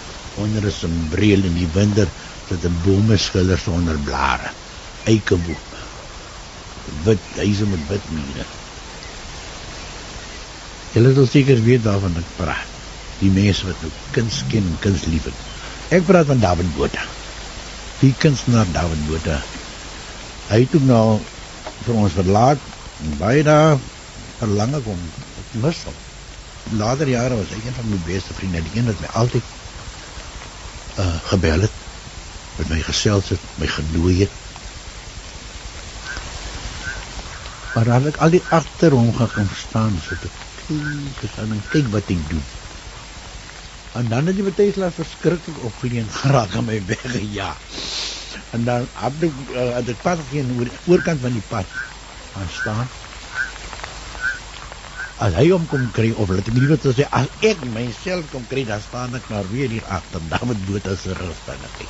onder 0.41 0.65
'n 0.65 0.71
sombreel 0.73 1.45
in 1.49 1.53
die 1.53 1.69
winter 1.73 2.09
met 2.49 2.65
'n 2.65 2.81
bome 2.85 3.17
skiller 3.17 3.59
sonder 3.59 3.97
blare, 4.07 4.49
eikeboom. 5.05 5.63
Wit 7.05 7.21
huise 7.37 7.65
met 7.65 7.89
wit 7.89 8.05
mure. 8.09 8.45
Julle 10.93 11.13
sal 11.13 11.27
seker 11.27 11.61
weet 11.63 11.83
waarvan 11.83 12.17
ek 12.17 12.29
praat 12.37 12.69
die 13.19 13.29
mense 13.29 13.65
wat 13.67 13.81
nou 13.81 13.91
kuns 14.11 14.43
ken 14.51 14.65
en 14.71 14.77
kuns 14.81 15.05
liefhet. 15.05 15.37
Ek 15.89 16.05
praat 16.05 16.25
van 16.25 16.39
David 16.39 16.69
Botha. 16.77 17.03
Die 18.01 18.13
kunstenaar 18.17 18.65
David 18.73 19.01
Botha. 19.09 19.41
Hy 20.49 20.59
het 20.63 20.75
ook 20.75 20.87
nou 20.89 21.19
vir 21.85 21.95
ons 21.95 22.17
verlaat 22.17 22.57
en 23.03 23.17
baie 23.17 23.43
daar 23.43 23.77
verlang 24.39 24.75
ek 24.79 24.87
om 24.91 25.01
te 25.51 25.61
mis 25.63 25.83
hom. 25.87 25.99
Later 26.79 27.09
jare 27.09 27.37
was 27.39 27.51
hy 27.53 27.61
een 27.61 27.77
van 27.77 27.91
my 27.91 27.99
beste 28.07 28.33
vriende, 28.37 28.63
die 28.65 28.79
een 28.79 28.89
wat 28.89 29.03
my 29.03 29.11
altyd 29.21 29.53
uh 31.03 31.13
gebel 31.29 31.65
het, 31.67 31.77
met 32.57 32.71
my 32.71 32.81
gesels 32.87 33.29
het, 33.35 33.47
my 33.61 33.67
genooi 33.67 34.17
het. 34.23 34.41
Maar 37.75 37.89
dan 37.91 38.11
ek 38.11 38.19
al 38.23 38.31
die 38.31 38.43
agter 38.55 38.95
hom 38.95 39.11
gekom 39.15 39.49
staan 39.59 39.95
so 40.03 40.15
te 40.23 40.31
kyk 40.65 41.41
en 41.43 41.57
kyk 41.73 41.89
wat 41.93 42.11
hy 42.11 42.17
doen. 42.29 42.45
En 43.99 44.07
dan 44.11 44.27
het 44.27 44.35
die 44.35 44.43
betuiselaar 44.43 44.95
verskriklik 44.95 45.59
opgeleen 45.63 46.07
geraak 46.11 46.55
aan 46.57 46.67
my 46.67 46.81
weg. 46.87 47.03
Ja. 47.31 47.53
En 48.55 48.63
dan 48.63 48.87
het 48.99 49.23
ek 49.27 49.41
uh, 49.51 49.67
het 49.75 49.91
ek 49.91 50.03
pad 50.03 50.23
geen 50.31 50.55
oor 50.57 50.71
oorkant 50.91 51.21
van 51.23 51.35
die 51.35 51.43
pad 51.51 51.75
gaan 52.33 52.53
staan. 52.59 52.87
As 55.15 55.31
hy 55.39 55.45
hom 55.47 55.63
kom 55.71 55.85
kry 55.95 56.09
of 56.11 56.27
laat 56.27 56.49
ek 56.51 56.57
liewer 56.59 56.75
sê 56.83 57.05
as 57.07 57.29
ek 57.49 57.61
myself 57.71 58.27
kom 58.33 58.43
kry 58.51 58.65
dan 58.67 58.81
staan 58.83 59.15
ek 59.15 59.29
maar 59.31 59.47
weer 59.47 59.71
hier 59.71 59.85
agter 59.97 60.19
David 60.33 60.59
Botha 60.67 60.95
se 60.99 61.15
rug 61.15 61.39
dan 61.47 61.63
ek. 61.69 61.87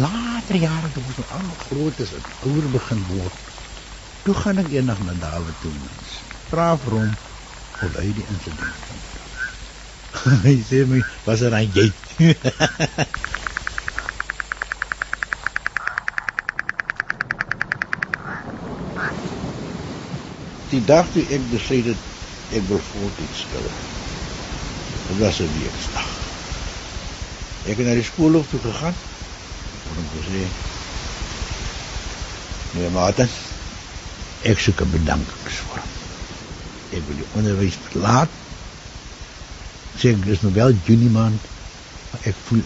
Later 0.00 0.56
jare 0.56 0.88
toe 0.94 1.04
ons 1.04 1.20
almal 1.28 1.60
groot 1.68 2.00
is, 2.00 2.14
ouer 2.48 2.66
begin 2.72 3.04
word. 3.12 3.36
Toe 4.24 4.36
gaan 4.40 4.64
ek 4.64 4.72
eendag 4.72 5.00
na 5.04 5.12
David 5.20 5.60
toe. 5.60 5.74
Vra 6.48 6.70
vir 6.80 6.96
hom 6.96 7.12
of 7.84 8.00
hy 8.00 8.08
die 8.16 8.26
insident 8.32 8.74
Hy 10.48 10.56
sê 10.64 10.82
my, 10.88 11.04
was 11.28 11.44
er 11.44 11.52
aan 11.52 11.68
jy? 11.76 11.92
Die 20.68 20.84
dag 20.84 21.06
toe 21.12 21.22
ek 21.32 21.44
besluit 21.52 21.86
het 21.88 22.17
ek 22.50 22.64
wil 22.68 22.80
voortdien 22.90 23.34
skilder. 23.34 23.76
Dit 25.08 25.18
was 25.18 25.40
'n 25.40 25.52
weekdag. 25.58 26.08
Ek 27.64 27.76
het 27.76 27.86
na 27.86 27.94
die 27.94 28.08
skool 28.10 28.44
toe 28.50 28.60
gegaan 28.60 28.96
om 29.88 30.06
te 30.14 30.22
sê 30.30 30.42
Nee, 32.74 32.90
Martin. 32.90 33.28
Ek 34.42 34.58
soek 34.58 34.80
'n 34.80 34.90
bedankingsvorm. 34.90 35.88
Ek 36.92 37.02
wil 37.06 37.16
die 37.16 37.30
onderwys 37.34 37.78
verlaat 37.88 38.30
sê 39.98 40.12
ek 40.14 40.24
dis 40.26 40.42
nou 40.44 40.52
wel 40.54 40.76
Junie 40.86 41.10
maand, 41.10 41.42
maar 42.12 42.26
ek 42.30 42.36
voel 42.46 42.62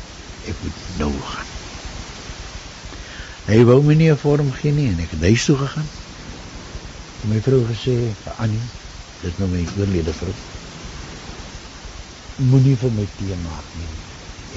ek 0.51 0.59
moet 0.65 0.81
nou 0.99 1.11
gaan. 1.31 1.51
Hy 3.49 3.65
wou 3.69 3.79
my 3.87 3.95
nie 3.95 4.11
'n 4.12 4.21
vorm 4.25 4.53
gee 4.61 4.73
nie 4.73 4.89
en 4.91 5.01
ek 5.01 5.15
het 5.17 5.23
huis 5.31 5.45
toe 5.45 5.57
gegaan. 5.57 5.89
En 7.23 7.29
my 7.33 7.41
vrou 7.41 7.62
gesê, 7.73 7.97
"Annie, 8.39 8.67
dis 9.23 9.38
nou 9.38 9.49
my 9.50 9.62
oorlede 9.79 10.14
vrou. 10.19 10.33
Moenie 12.50 12.76
vir 12.81 12.95
my 12.97 13.07
tee 13.19 13.37
maak 13.43 13.69
nie. 13.79 13.91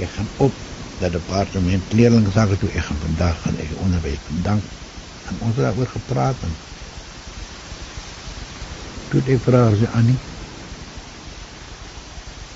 Ek 0.05 0.13
gaan 0.17 0.29
op 0.45 0.55
dat 1.01 1.13
departement 1.15 1.93
leerlingsake 1.93 2.57
toe 2.61 2.71
ek 2.71 2.87
gaan 2.87 3.01
vandag 3.03 3.41
gaan 3.43 3.57
ek 3.63 3.73
onderwys 3.83 4.21
dank 4.47 4.63
en 5.29 5.41
ons 5.43 5.57
het 5.57 5.65
daaroor 5.65 5.89
gepraat 5.91 6.45
en 6.47 6.53
toe 9.11 9.21
ek 9.35 9.43
vra 9.47 9.65
sy 9.75 9.89
Annie 9.99 10.21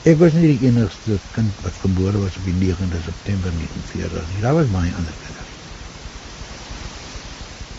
Ek 0.08 0.16
was 0.22 0.34
nie 0.34 0.54
die 0.54 0.70
enigste 0.70 1.18
kind 1.36 1.58
wat 1.66 1.76
gebore 1.84 2.22
was 2.24 2.38
op 2.40 2.46
die 2.48 2.56
9de 2.56 3.02
September 3.04 3.52
1940 3.52 4.30
nie. 4.32 4.42
Daar 4.46 4.56
was 4.56 4.72
baie 4.72 4.94
ander 4.96 5.18
kinders. 5.26 5.50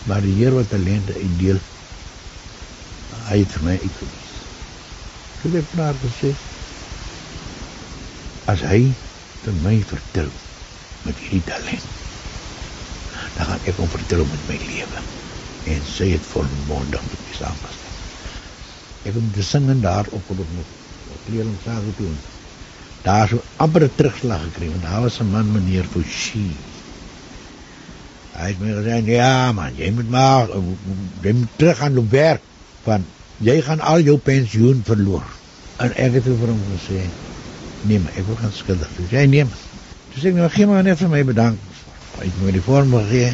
Maar 0.04 0.20
die 0.26 0.34
Here 0.37 0.52
wat 0.58 0.68
talente 0.68 1.16
uitdeel, 1.16 1.62
Hy 3.30 3.38
het 3.42 3.56
my 3.64 3.75
uitgewys. 3.80 4.19
Toe 5.40 5.52
het 5.56 5.75
maar 5.76 5.97
gesê 6.02 6.30
as 8.52 8.61
hy 8.66 8.80
vir 9.44 9.54
my 9.64 9.76
vertel 9.88 10.28
met 11.06 11.20
hierdie 11.23 11.44
talent, 11.49 11.87
dan 13.37 13.49
gaan 13.49 13.68
ek 13.70 13.78
hom 13.80 13.88
vertel 13.92 14.26
met 14.28 14.42
my 14.50 14.59
lewe. 14.61 15.04
En 15.70 15.87
sy 15.88 16.11
het 16.12 16.26
volmondig 16.28 17.06
met 17.09 17.23
my 17.25 17.37
saamgestem. 17.38 17.94
Ek 19.06 19.14
het 19.16 19.30
die 19.37 19.47
singen 19.47 19.80
daar 19.85 20.11
op 20.16 20.28
op 20.35 20.42
op 20.44 21.30
leerling 21.32 21.56
sage 21.64 21.94
toe. 21.97 22.11
Daar 23.06 23.30
so 23.30 23.40
amper 23.64 23.87
terugslag 23.97 24.44
gekry 24.49 24.68
want 24.75 24.85
daar 24.85 25.06
was 25.06 25.20
'n 25.20 25.30
man 25.32 25.52
meneer 25.52 25.88
Fouchi. 25.94 26.49
Hy 28.37 28.49
het 28.52 28.61
my 28.61 28.76
gesê 28.76 29.00
ja 29.09 29.52
man, 29.52 29.73
jy 29.76 29.90
moet 29.90 30.11
maar 30.11 30.52
jy 31.25 31.32
moet 31.32 31.56
terug 31.56 31.78
gaan 31.78 31.99
op 31.99 32.11
werk 32.11 32.42
want 32.85 33.06
jy 33.44 33.56
gaan 33.64 33.80
al 33.80 34.04
jou 34.04 34.16
pensioen 34.25 34.82
verloor. 34.85 35.25
En 35.80 35.92
ek 35.97 36.18
het 36.18 36.26
vir 36.28 36.50
hom 36.52 36.61
gesê 36.75 37.02
nee, 37.88 37.99
maar 37.99 38.16
ek 38.20 38.26
wil 38.28 38.37
gaan 38.40 38.52
skuldig 38.52 38.90
wees. 38.99 39.12
Jy 39.14 39.26
neem. 39.32 39.52
Dis 40.14 40.26
ek 40.28 40.37
nou 40.37 40.49
gee 40.52 40.68
maar 40.68 40.85
net 40.85 41.00
vir 41.00 41.12
my 41.12 41.23
bedank. 41.25 41.62
Het 42.20 42.42
my 42.44 42.52
die 42.52 42.64
vorm 42.64 42.92
gegee. 42.99 43.30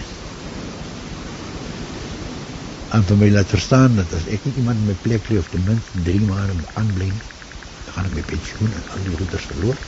En 2.94 3.02
vir 3.08 3.18
my 3.18 3.30
laat 3.34 3.50
verstaan 3.50 3.96
dat 3.98 4.14
as 4.14 4.28
ek 4.30 4.46
nie 4.46 4.54
iemand 4.62 4.78
in 4.84 4.92
my 4.92 4.96
plek 5.02 5.24
kry 5.26 5.40
of 5.40 5.50
ten 5.50 5.64
minste 5.66 6.04
3 6.06 6.20
maande 6.28 6.54
moet 6.60 6.78
aanbly, 6.82 7.08
dan 7.10 7.96
gaan 7.96 8.10
ek 8.12 8.14
my 8.20 8.24
pensioen 8.30 8.70
en 8.70 8.92
al 8.94 9.04
die 9.08 9.16
roeters 9.16 9.48
verloor. 9.50 9.82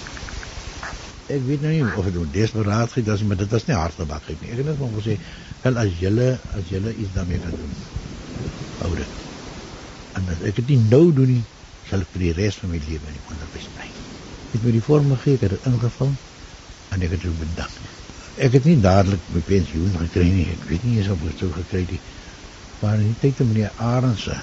Ek 1.28 1.46
weet 1.46 1.62
nou 1.62 1.76
nie 1.76 1.86
of 1.86 2.08
dit 2.08 2.18
nou 2.18 2.26
desperaat 2.34 2.98
is, 2.98 3.06
dis 3.12 3.24
maar 3.28 3.38
dit 3.38 3.56
is 3.60 3.70
nie 3.70 3.78
hartebakheid 3.78 4.42
nie. 4.42 4.50
Ek 4.50 4.64
het 4.64 4.70
net 4.72 4.82
maar 4.82 4.98
gesê, 4.98 5.16
wel 5.62 5.80
as 5.84 5.96
julle 6.02 6.28
as 6.58 6.74
julle 6.74 6.96
iets 6.96 7.14
daarmee 7.14 7.46
kan 7.46 7.54
doen. 7.54 7.80
Hou 8.82 8.94
dit. 8.98 9.27
En 10.16 10.28
as 10.32 10.40
ek 10.40 10.60
dit 10.60 10.74
nie 10.74 10.80
nou 10.92 11.12
doen 11.12 11.30
nie, 11.30 11.44
sal 11.88 12.04
ek 12.04 12.12
vir 12.14 12.24
die 12.26 12.34
res 12.36 12.58
van 12.60 12.72
my 12.72 12.80
lewe 12.82 13.12
nie 13.12 13.24
onderwys 13.32 13.68
bly. 13.74 13.88
Ek 14.48 14.56
het 14.56 14.64
my 14.64 14.74
die 14.74 14.84
vorm 14.84 15.12
gegee, 15.14 15.36
ek 15.36 15.46
het 15.46 15.54
dit 15.56 15.68
ingevul 15.70 16.12
en 16.94 17.04
ek 17.04 17.14
het 17.16 17.24
dit 17.24 17.38
bedank. 17.42 17.94
Ek 18.38 18.54
het 18.54 18.68
nie 18.68 18.78
dadelik 18.80 19.24
my 19.34 19.42
pensioen 19.44 19.96
gekry 19.98 20.28
nie. 20.30 20.46
Ek 20.54 20.66
weet 20.70 20.84
nie 20.86 20.98
eens 20.98 21.10
of 21.12 21.24
ek 21.26 21.40
dit 21.40 21.54
gekry 21.58 21.82
het 21.84 21.94
nie. 21.96 22.02
Maar 22.80 23.00
in 23.02 23.10
die 23.10 23.20
tyd 23.20 23.36
toe 23.38 23.46
meneer 23.48 23.72
Arendse 23.82 24.36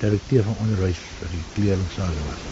direkteur 0.00 0.46
van 0.46 0.62
onderwys 0.64 1.00
vir 1.18 1.32
die 1.34 1.44
kleerlingsake 1.54 2.22
was. 2.24 2.44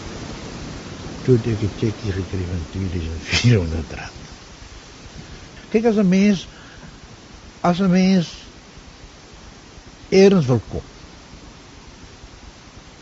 Toe 1.25 1.37
het 1.37 1.47
ek 1.53 1.63
'n 1.63 1.73
chekie 1.75 2.13
gekry 2.13 2.45
van 2.47 2.67
2400 2.71 3.93
rand. 3.99 4.23
Kyk 5.71 5.85
as 5.85 5.97
'n 5.97 6.07
mens 6.07 6.47
as 7.61 7.79
'n 7.81 7.91
mens 7.91 8.29
eers 10.09 10.45
wil 10.45 10.61
kom 10.69 10.85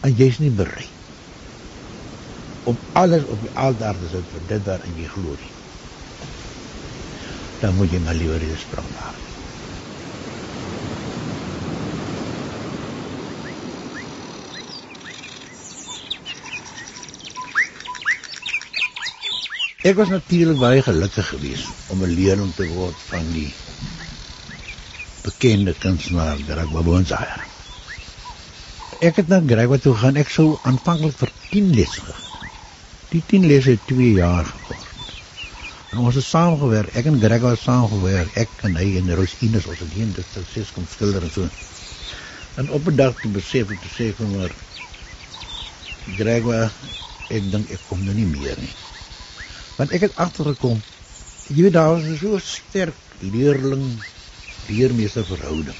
en 0.06 0.14
jy's 0.14 0.38
nie 0.38 0.54
bereid 0.54 0.94
om 2.70 2.78
alles 2.98 3.26
op 3.30 3.42
die 3.42 3.54
altaar 3.62 3.98
te 4.02 4.22
vir 4.32 4.44
dit 4.50 4.66
daar 4.66 4.82
in 4.86 4.96
die 4.98 5.10
glorie. 5.10 5.52
Dan 7.62 7.78
moet 7.78 7.94
jy 7.94 8.02
maar 8.06 8.18
liewer 8.18 8.42
die 8.42 8.58
sprong 8.58 8.90
maak. 8.98 9.22
Ek 19.86 19.98
was 20.02 20.10
natuurlik 20.10 20.58
baie 20.58 20.82
gelukkig 20.82 21.28
geweest 21.30 21.90
om 21.94 22.02
'n 22.02 22.16
leerling 22.18 22.54
te 22.58 22.66
word 22.74 23.02
van 23.10 23.26
die 23.34 23.52
bekende 25.22 25.74
kunstenaar 25.78 26.42
Greg 26.48 26.72
Babonzaya. 26.74 27.55
Ek 29.06 29.20
het 29.22 29.30
na 29.30 29.40
Greg 29.46 29.74
toe 29.84 29.94
gaan. 30.02 30.18
Ek 30.22 30.32
sou 30.34 30.48
aanvanklik 30.70 31.18
vir 31.22 31.32
10 31.52 31.72
lesse 31.78 32.02
gegaan. 32.02 32.50
Die 33.12 33.24
10 33.34 33.48
lesse 33.52 33.76
het 33.76 33.88
2 33.92 34.12
jaar 34.18 34.50
gekort. 34.50 35.14
En 35.92 36.02
ons 36.08 36.18
het 36.18 36.28
saamgewerk. 36.28 36.96
Ek 37.00 37.12
en 37.12 37.20
Greg 37.22 37.46
het 37.46 37.62
saamgewerk. 37.62 38.34
Ek 38.46 38.66
en 38.68 38.80
hy 38.82 38.88
en 39.02 39.14
Rosines 39.20 39.70
ons 39.70 39.84
het 39.86 39.94
hier 39.96 40.12
dit 40.18 40.34
sukses 40.34 40.74
kom 40.76 40.90
skilder 40.96 41.28
en 41.28 41.36
so. 41.38 41.50
En 42.62 42.72
op 42.80 42.90
'n 42.90 42.96
dag 42.96 43.14
toe 43.22 43.32
besef 43.32 43.72
ek 43.72 43.82
te 43.86 43.94
sê 43.98 44.12
vir 44.18 44.28
maar 44.38 44.52
Greg, 46.18 46.50
ek 47.34 47.48
dink 47.52 47.72
ek 47.74 47.82
kom 47.90 48.04
nou 48.06 48.14
nie 48.14 48.28
meer 48.30 48.60
nie 48.62 48.74
want 49.80 49.94
ek 49.98 50.06
het 50.08 50.20
agtergekom 50.22 50.78
jy 51.50 51.66
weet 51.66 51.76
daar 51.78 51.96
was 51.96 52.22
so 52.22 52.38
sterk 52.42 53.00
leerling 53.34 53.88
leermeester 54.70 55.26
verhouding 55.26 55.80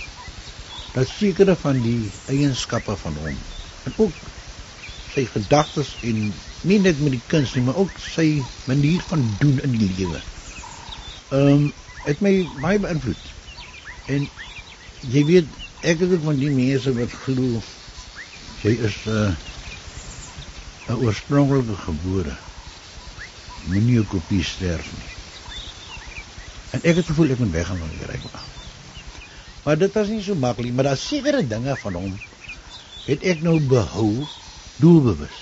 dat 0.96 1.12
sekere 1.12 1.56
van 1.60 1.82
die 1.84 2.12
eienskappe 2.32 2.98
van 3.04 3.18
hom 3.22 3.38
en 3.88 3.98
ook 4.06 4.32
sy 5.14 5.26
gedagtes 5.32 5.96
en 6.12 6.28
nie 6.66 6.80
net 6.82 7.02
met 7.04 7.18
die 7.18 7.26
kuns 7.34 7.56
nie 7.56 7.66
maar 7.68 7.80
ook 7.84 8.00
sy 8.02 8.28
manier 8.70 9.04
van 9.12 9.28
doen 9.42 9.60
in 9.68 9.76
die 9.80 9.92
lewe 9.92 10.22
ehm 11.32 11.52
um, 11.56 11.68
het 12.06 12.20
my 12.22 12.34
baie 12.62 12.80
beïnvloed 12.80 13.32
en 14.16 14.28
jy 15.16 15.24
weet 15.32 15.56
ek 15.94 16.04
is 16.06 16.12
ook 16.14 16.26
van 16.30 16.42
die 16.42 16.52
mense 16.54 16.94
wat 17.00 17.16
glo 17.26 17.64
jy 18.64 18.76
is 18.90 19.00
'n 19.06 19.18
uh, 19.18 19.34
'n 20.90 21.02
oorspronklike 21.02 21.76
gebore 21.88 22.36
moenie 23.70 24.00
'n 24.00 24.08
kopie 24.14 24.44
sterf 24.44 24.92
nie. 24.98 25.10
En 26.74 26.82
ek 26.82 26.96
het 27.02 27.08
gevoel 27.10 27.34
ek 27.34 27.40
moet 27.42 27.56
weggaan 27.58 27.80
van 27.80 27.90
die 27.90 28.06
ryk. 28.06 28.26
Maar 29.66 29.78
dit 29.82 29.94
was 29.98 30.12
nie 30.14 30.22
so 30.22 30.38
maklik, 30.38 30.74
maar 30.78 30.92
daar 30.92 30.98
sekere 31.02 31.42
dinge 31.48 31.76
van 31.82 31.98
hom 31.98 32.14
het 33.06 33.24
ek 33.26 33.42
nou 33.46 33.58
behou 33.70 34.10
doelbewus. 34.82 35.40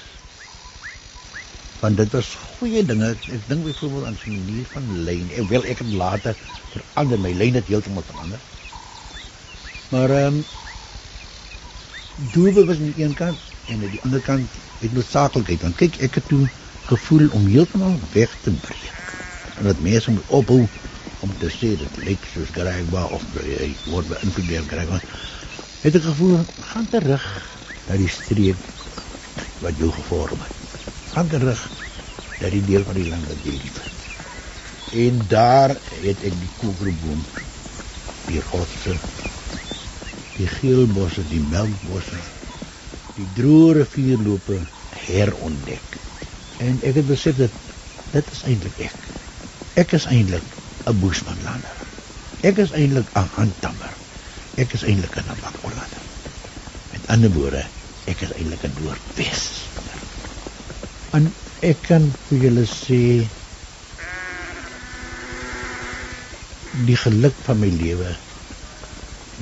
Want 1.83 1.99
dit 1.99 2.15
was 2.15 2.29
goeie 2.57 2.85
dinge. 2.87 3.09
Ek 3.11 3.47
dink 3.49 3.65
byvoorbeeld 3.67 4.07
aan 4.07 4.19
sy 4.21 4.31
manier 4.31 4.69
van 4.71 4.85
lyn. 5.03 5.27
Ek 5.35 5.49
wil 5.51 5.67
ek 5.67 5.83
het 5.83 5.95
later 5.99 6.37
verander 6.71 7.19
my 7.25 7.33
lyn 7.41 7.59
het 7.59 7.71
heeltemal 7.71 8.05
verander. 8.07 8.39
Maar 9.91 10.15
ehm 10.19 10.39
um, 10.39 10.43
doelbewus 12.31 12.79
aan 12.79 12.93
die 12.93 13.03
een 13.03 13.17
kant 13.19 13.51
en 13.67 13.81
aan 13.81 13.91
die 13.91 14.01
ander 14.07 14.23
kant 14.23 14.59
het 14.79 14.95
noodsaaklikheid. 14.95 15.67
Want 15.67 15.81
kyk, 15.81 15.99
ek 16.07 16.21
het 16.21 16.31
toe 16.31 16.45
gevoel 16.87 17.27
om 17.35 17.51
heeltemal 17.51 17.99
weg 18.15 18.31
te 18.47 18.55
breek. 18.63 19.13
En 19.57 19.67
dat 19.67 19.83
mense 19.83 20.15
moet 20.15 20.33
ophou 20.39 20.63
om 21.23 21.31
te 21.39 21.49
sê 21.51 21.73
dit 21.79 21.99
lyk 22.03 22.25
soos 22.33 22.51
Gregwa 22.55 23.05
of 23.15 23.23
hy 23.39 23.69
word 23.87 24.09
beïnvloed 24.11 24.49
deur 24.49 24.67
Gregwa. 24.67 24.99
Het 25.83 25.99
ek 25.99 26.05
gevoel 26.09 26.43
gaan 26.71 26.89
terug 26.91 27.27
na 27.87 27.97
die 27.99 28.11
streek 28.11 28.59
wat 29.63 29.79
jou 29.79 29.91
gevorm 29.95 30.43
het. 30.43 30.59
Gaan 31.15 31.31
terug 31.31 31.63
na 32.41 32.51
die 32.51 32.63
deel 32.67 32.83
van 32.87 32.99
die 32.99 33.07
land 33.07 33.29
wat 33.31 33.47
jy 33.47 33.55
liefhet. 33.55 34.07
En 35.03 35.23
daar 35.31 35.75
het 36.03 36.27
ek 36.27 36.35
die 36.41 36.51
koekerboom, 36.59 37.23
die 38.27 38.41
rotse, 38.51 38.97
die 40.37 40.49
geelbosse, 40.59 41.23
die 41.29 41.41
melkbosse, 41.41 42.19
die 43.17 43.27
droë 43.37 43.79
rivierloope 43.79 44.59
herontdek. 45.07 45.99
En 46.63 46.79
ek 46.83 46.99
het 46.99 47.09
besef 47.09 47.39
dat 47.39 47.55
dit 48.13 48.35
is 48.35 48.43
eintlik 48.49 48.83
ek. 48.89 49.09
Ek 49.83 49.95
is 49.97 50.05
eintlik 50.09 50.52
'n 50.89 50.99
boesmanlander. 50.99 51.77
Ek 52.49 52.57
is 52.63 52.71
eintlik 52.71 53.09
'n 53.15 53.29
handtammer. 53.37 53.93
Ek 54.55 54.73
is 54.73 54.83
eintlik 54.83 55.15
'n 55.17 55.39
bakkolander. 55.39 56.05
Met 56.91 57.07
ander 57.07 57.31
woorde, 57.31 57.63
ek 58.05 58.21
is 58.21 58.33
eintlik 58.33 58.63
'n 58.65 58.75
noordwes. 58.79 59.43
En 61.13 61.33
ek 61.61 61.81
kan 61.81 62.11
vir 62.27 62.37
julle 62.37 62.65
sê 62.65 63.01
die 66.87 66.97
geluk 66.97 67.37
van 67.45 67.59
my 67.59 67.69
lewe 67.69 68.17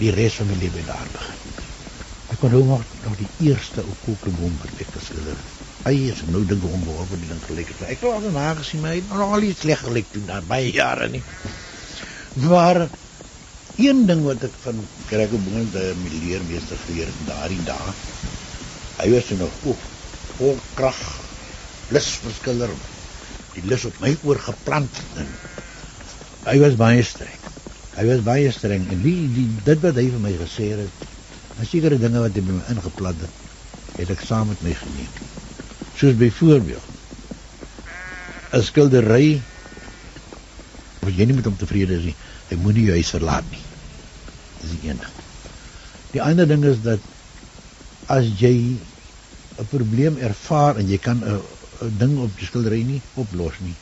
die 0.02 0.12
res 0.12 0.36
van 0.40 0.48
my 0.48 0.56
lewe 0.56 0.84
daar 0.84 1.10
begin. 1.12 1.40
Ek 2.28 2.40
kon 2.40 2.52
nog 2.52 2.86
nog 3.04 3.16
die 3.20 3.32
eerste 3.38 3.84
ou 3.84 3.96
kookboom 4.00 4.58
wat 4.60 4.76
ek 4.84 4.92
geskilder 5.00 5.38
het 5.38 5.61
Hy 5.82 5.96
is 6.12 6.20
nou 6.30 6.44
dink 6.46 6.62
hom 6.62 6.84
behalwe 6.86 7.18
die 7.18 7.28
ding 7.32 7.40
gelyk. 7.42 7.72
Ek 7.82 7.96
het 8.04 8.04
al 8.06 8.20
daarna 8.22 8.52
gesien 8.60 8.84
het 8.86 9.08
nog 9.10 9.32
al 9.34 9.46
iets 9.48 9.64
sleg 9.64 9.80
gelyk 9.82 10.12
toe 10.14 10.22
daar 10.28 10.44
baie 10.46 10.68
jare 10.70 11.08
nie. 11.10 11.22
Maar 12.44 12.84
een 13.82 14.04
ding 14.06 14.22
wat 14.28 14.46
ek 14.46 14.60
van 14.62 14.84
Greg 15.10 15.34
Boone 15.34 15.64
die 15.74 15.96
mileermeester 16.04 16.78
geleer 16.84 17.10
het 17.10 17.24
daardie 17.26 17.64
dae. 17.66 17.96
Hy 19.00 19.08
was 19.16 19.32
nog 19.40 19.56
ook 19.66 19.82
vol 20.38 20.60
krag 20.78 21.02
lus 21.90 22.12
verskiller. 22.28 22.76
Die 23.58 23.66
lus 23.66 23.88
op 23.90 23.98
my 24.06 24.14
oor 24.22 24.38
geplant 24.38 25.02
en 25.18 25.34
hy 26.46 26.56
was 26.62 26.78
baie 26.78 27.02
streng. 27.08 27.42
Hy 27.98 28.06
was 28.12 28.22
baie 28.30 28.54
streng 28.54 28.86
en 28.94 29.02
wie 29.02 29.18
die 29.34 29.48
dit 29.66 29.82
wat 29.82 29.98
hy 29.98 30.06
vir 30.14 30.22
my 30.30 30.36
gesê 30.46 30.70
het, 30.78 31.10
as 31.58 31.74
sekere 31.74 31.98
dinge 31.98 32.22
wat 32.22 32.38
hy 32.38 32.46
by 32.46 32.60
my 32.62 32.70
ingeplant 32.76 33.26
het, 33.26 33.42
het 33.98 34.14
ek 34.14 34.22
saam 34.30 34.54
met 34.54 34.62
my 34.62 34.78
geneem. 34.78 35.10
Soos 36.02 36.16
byvoorbeeld 36.18 36.90
'n 38.58 38.64
skildery 38.66 39.42
wat 41.00 41.14
jy 41.14 41.26
nie 41.30 41.36
met 41.38 41.46
hom 41.46 41.58
tevrede 41.58 41.94
is 42.00 42.08
nie, 42.10 42.16
hy 42.50 42.56
moenie 42.58 42.86
jou 42.88 42.96
huis 42.98 43.12
verlaat 43.14 43.46
nie. 43.52 43.62
Dis 44.62 44.72
die 44.74 44.90
een 44.90 44.98
ding. 45.04 45.20
Die 46.12 46.22
ander 46.26 46.48
ding 46.50 46.66
is 46.66 46.80
dat 46.82 47.06
as 48.16 48.32
jy 48.40 48.56
'n 49.62 49.68
probleem 49.70 50.18
ervaar 50.18 50.82
en 50.82 50.90
jy 50.90 50.98
kan 50.98 51.22
'n 51.22 51.94
ding 52.02 52.18
op 52.20 52.34
die 52.38 52.50
skildery 52.50 52.82
nie 52.84 53.02
oplos 53.14 53.60
nie. 53.62 53.76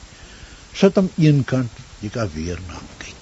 Sit 0.74 1.00
hom 1.00 1.10
een 1.18 1.44
kant, 1.44 1.72
jy 2.02 2.10
kan 2.10 2.30
weer 2.34 2.60
na 2.68 2.82
kyk. 2.98 3.16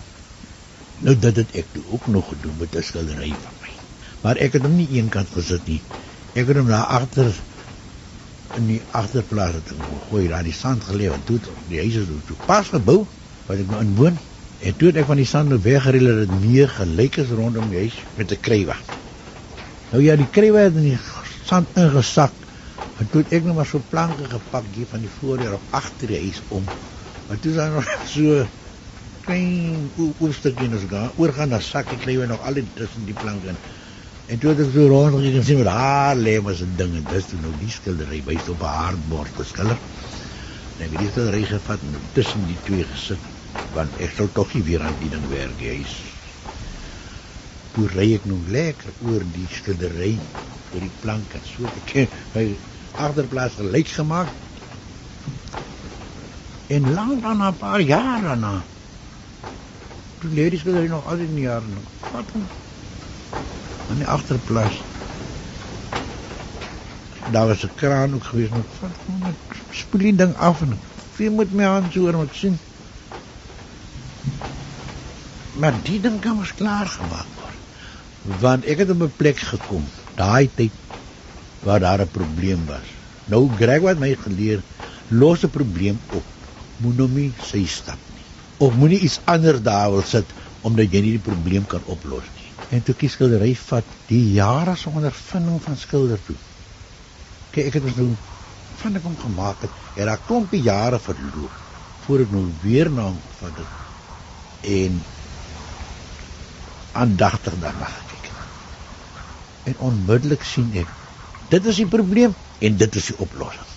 Nou 1.06 1.16
dit 1.16 1.36
het 1.36 1.54
ek 1.54 1.78
ook 1.90 2.08
nog 2.08 2.34
gedoen 2.34 2.58
met 2.60 2.76
'n 2.76 2.84
skildery 2.90 3.30
van 3.46 3.54
my. 3.62 3.78
Maar 4.22 4.38
ek 4.38 4.54
het 4.54 4.66
hom 4.66 4.76
nie 4.76 4.90
een 4.98 5.10
kant 5.10 5.30
gesit 5.38 5.68
nie. 5.68 5.82
Ek 6.34 6.48
het 6.48 6.58
hom 6.58 6.68
daar 6.68 6.90
agter 6.98 7.34
in 8.56 8.68
die 8.68 8.82
agterplaas 8.96 9.58
het 9.60 9.74
gooi 10.10 10.28
daar 10.28 10.44
die 10.44 10.56
sand 10.56 10.84
geleë 10.88 11.14
en 11.14 11.24
toe 11.28 11.40
die 11.70 11.80
huis 11.84 12.00
is 12.02 12.08
toe 12.28 12.38
pas 12.46 12.70
gebou 12.74 13.04
wat 13.48 13.58
ek 13.60 13.70
nou 13.72 13.82
in 13.84 13.96
woon 14.00 14.18
en 14.58 14.78
toe 14.78 14.90
het 14.90 15.02
ek 15.04 15.10
van 15.10 15.22
die 15.22 15.30
sand 15.30 15.52
nou 15.54 15.60
weggereel 15.62 16.10
dat 16.12 16.22
dit 16.26 16.38
meer 16.42 16.70
gelyk 16.80 17.20
is 17.24 17.34
rondom 17.40 17.70
die 17.70 17.84
huis 17.86 17.98
met 18.18 18.32
'n 18.32 18.40
krywe. 18.42 18.76
Nou 19.92 20.04
ja, 20.04 20.16
die 20.20 20.28
krywe 20.28 20.60
het 20.68 20.76
in 20.76 20.90
die 20.90 21.00
sand 21.46 21.78
ingesak. 21.78 22.34
En 22.98 23.10
toe 23.10 23.22
het 23.22 23.32
ek 23.38 23.44
nou 23.46 23.56
maar 23.56 23.70
so 23.70 23.80
planke 23.80 24.26
gepak 24.30 24.66
hier 24.74 24.88
van 24.90 25.04
die 25.06 25.12
voordeur 25.20 25.54
op 25.54 25.68
agter 25.70 26.08
die 26.08 26.22
huis 26.22 26.42
om. 26.48 26.66
Maar 27.28 27.40
toe 27.40 27.52
is 27.52 27.58
daar 27.58 27.72
nog 27.72 27.86
so 28.16 28.48
klein 29.22 29.92
oefstukkie 29.98 30.70
ons 30.72 30.88
gaan 30.90 31.12
oorgaan 31.16 31.50
na 31.50 31.60
sak 31.60 31.92
ek 31.92 32.02
krywe 32.06 32.28
nog 32.28 32.42
al 32.42 32.54
die 32.54 32.66
tussen 32.74 33.06
die 33.06 33.16
planke 33.16 33.54
in. 33.54 33.60
En 34.28 34.40
toe 34.44 34.50
het 34.52 34.60
ek 34.60 34.74
so 34.76 34.90
rond 34.92 35.14
gekyk 35.16 35.38
en 35.40 35.46
sien 35.48 35.60
wat 35.62 35.70
daar 35.70 36.18
lê 36.20 36.34
was 36.44 36.60
'n 36.64 36.74
ding 36.80 36.96
en 37.00 37.06
dis 37.08 37.28
toe 37.32 37.38
nou 37.40 37.54
die 37.56 37.72
skildery 37.72 38.20
wys 38.28 38.50
op 38.52 38.64
'n 38.64 38.74
hardbord 38.80 39.32
geskilder. 39.40 39.80
En 40.76 40.84
ek 40.86 40.92
het 40.92 41.00
die 41.04 41.12
skildery 41.12 41.46
gevat 41.52 41.82
en 41.82 42.10
tussen 42.12 42.44
die 42.46 42.58
twee 42.68 42.84
gesit 42.84 43.24
want 43.78 43.96
ek 44.04 44.12
sou 44.18 44.28
tog 44.40 44.54
nie 44.54 44.64
weer 44.64 44.84
aan 44.84 45.00
die 45.00 45.10
ding 45.10 45.28
werk 45.32 45.62
jy 45.62 45.78
is. 45.86 45.96
Toe 47.74 47.88
ry 47.88 48.10
ek 48.18 48.26
nou 48.26 48.42
lekker 48.58 48.94
oor 49.00 49.24
die 49.40 49.48
skildery 49.48 50.12
oor 50.74 50.82
die 50.82 50.96
plank 51.00 51.34
en 51.40 51.48
so 51.54 51.72
ek 51.80 52.12
my 52.36 52.46
agterplaas 53.08 53.56
gelyk 53.64 53.96
gemaak. 53.96 54.30
En 56.68 56.94
lank 57.00 57.24
daarna 57.24 57.52
'n 57.52 57.58
paar 57.58 57.82
jaar 57.82 58.22
daarna 58.22 58.56
toe 60.20 60.30
leer 60.30 60.50
die 60.50 60.60
skildery 60.60 60.88
nog 60.88 61.06
al 61.06 61.18
die 61.18 61.48
jare 61.48 61.68
nog. 61.68 61.92
Wat 62.12 62.34
dan? 62.34 62.50
Aan 63.90 64.02
die 64.02 64.08
agterplaas. 64.08 64.84
Daar 67.32 67.48
was 67.48 67.64
'n 67.64 67.72
kraan 67.76 68.14
ook 68.16 68.24
gewees 68.24 68.50
met 68.50 68.66
van 68.80 69.36
spoel 69.72 70.02
die 70.02 70.16
ding 70.16 70.36
af 70.36 70.62
en 70.62 70.80
wie 71.18 71.30
moet 71.30 71.52
my 71.52 71.66
aan 71.66 71.92
so 71.92 72.06
oor 72.06 72.16
moet 72.16 72.36
sien. 72.36 72.58
Maar 75.60 75.74
die 75.84 76.00
ding 76.00 76.20
kan 76.20 76.36
mos 76.36 76.54
klaar 76.54 76.88
gemaak 76.88 77.30
word. 77.42 77.60
Want 78.40 78.66
ek 78.66 78.78
het 78.78 78.90
op 78.90 79.02
'n 79.02 79.14
plek 79.18 79.40
gekom, 79.40 79.84
daai 80.16 80.50
tyd 80.56 80.72
waar 81.60 81.80
daar 81.80 82.02
'n 82.02 82.12
probleem 82.12 82.66
was. 82.66 82.88
Nou 83.26 83.50
Greg 83.56 83.82
wat 83.82 84.00
my 84.00 84.16
geleer, 84.16 84.62
los 85.08 85.44
'n 85.44 85.50
probleem 85.50 86.00
op. 86.10 86.26
Moenie 86.78 87.34
sy 87.42 87.66
stap 87.66 88.00
nie. 88.14 88.28
Of 88.58 88.74
moenie 88.74 89.00
iets 89.00 89.20
anders 89.24 89.62
daar 89.62 89.92
wil 89.92 90.04
sit 90.04 90.34
omdat 90.62 90.92
jy 90.92 91.02
nie 91.02 91.16
die 91.18 91.28
probleem 91.32 91.66
kan 91.66 91.82
oplos 91.86 92.24
nie 92.36 92.47
en 92.70 92.84
toe 92.84 92.96
kies 93.00 93.16
skildery 93.16 93.54
vat 93.56 93.92
die 94.10 94.24
jare 94.36 94.76
se 94.76 94.90
ondervinding 94.90 95.62
van 95.64 95.78
skilder 95.80 96.20
toe. 96.26 96.36
Kyk, 97.52 97.70
ek 97.70 97.78
het 97.80 97.86
dus 97.88 98.00
nou 98.00 98.10
van 98.82 99.00
ek 99.00 99.06
hom 99.08 99.16
gemaak 99.22 99.64
het, 99.66 99.78
het 99.96 100.10
daar 100.10 100.26
klompie 100.28 100.62
jare 100.62 101.00
verloop 101.02 101.64
voor 102.06 102.24
ek 102.24 102.34
nou 102.36 102.44
weer 102.64 102.92
na 102.92 103.08
hom 103.10 103.22
vat 103.40 103.62
het 103.62 104.68
en 104.68 105.00
aandagtig 106.98 107.56
daarna 107.62 107.90
gekyk. 107.94 108.30
En 109.72 109.82
onmiddellik 109.92 110.44
sien 110.44 110.70
ek 110.84 110.92
dit 111.52 111.72
is 111.72 111.82
die 111.84 111.90
probleem 111.90 112.36
en 112.60 112.78
dit 112.78 113.00
is 113.00 113.12
die 113.12 113.18
oplossing. 113.24 113.74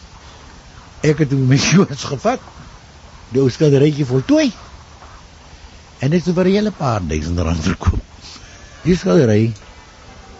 Ek 1.06 1.22
het 1.22 1.32
hom 1.32 1.46
met 1.48 1.64
Joos 1.72 2.04
gevat. 2.10 2.42
Die 3.30 3.44
skilderytjie 3.54 4.08
voltooi. 4.08 4.50
En 6.02 6.10
dit 6.10 6.24
het 6.24 6.34
vir 6.34 6.48
'n 6.48 6.56
hele 6.56 6.72
paar 6.74 7.06
duisend 7.06 7.38
rand 7.38 7.62
verkoop. 7.62 8.09
Die 8.84 8.96
skildery 8.96 9.52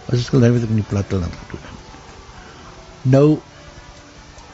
was 0.07 0.19
'n 0.19 0.25
skildery 0.25 0.53
wat 0.53 0.63
ek 0.63 0.71
in 0.71 0.81
die 0.81 0.91
platteland 0.93 1.35
het. 1.41 1.61
Nou 3.03 3.41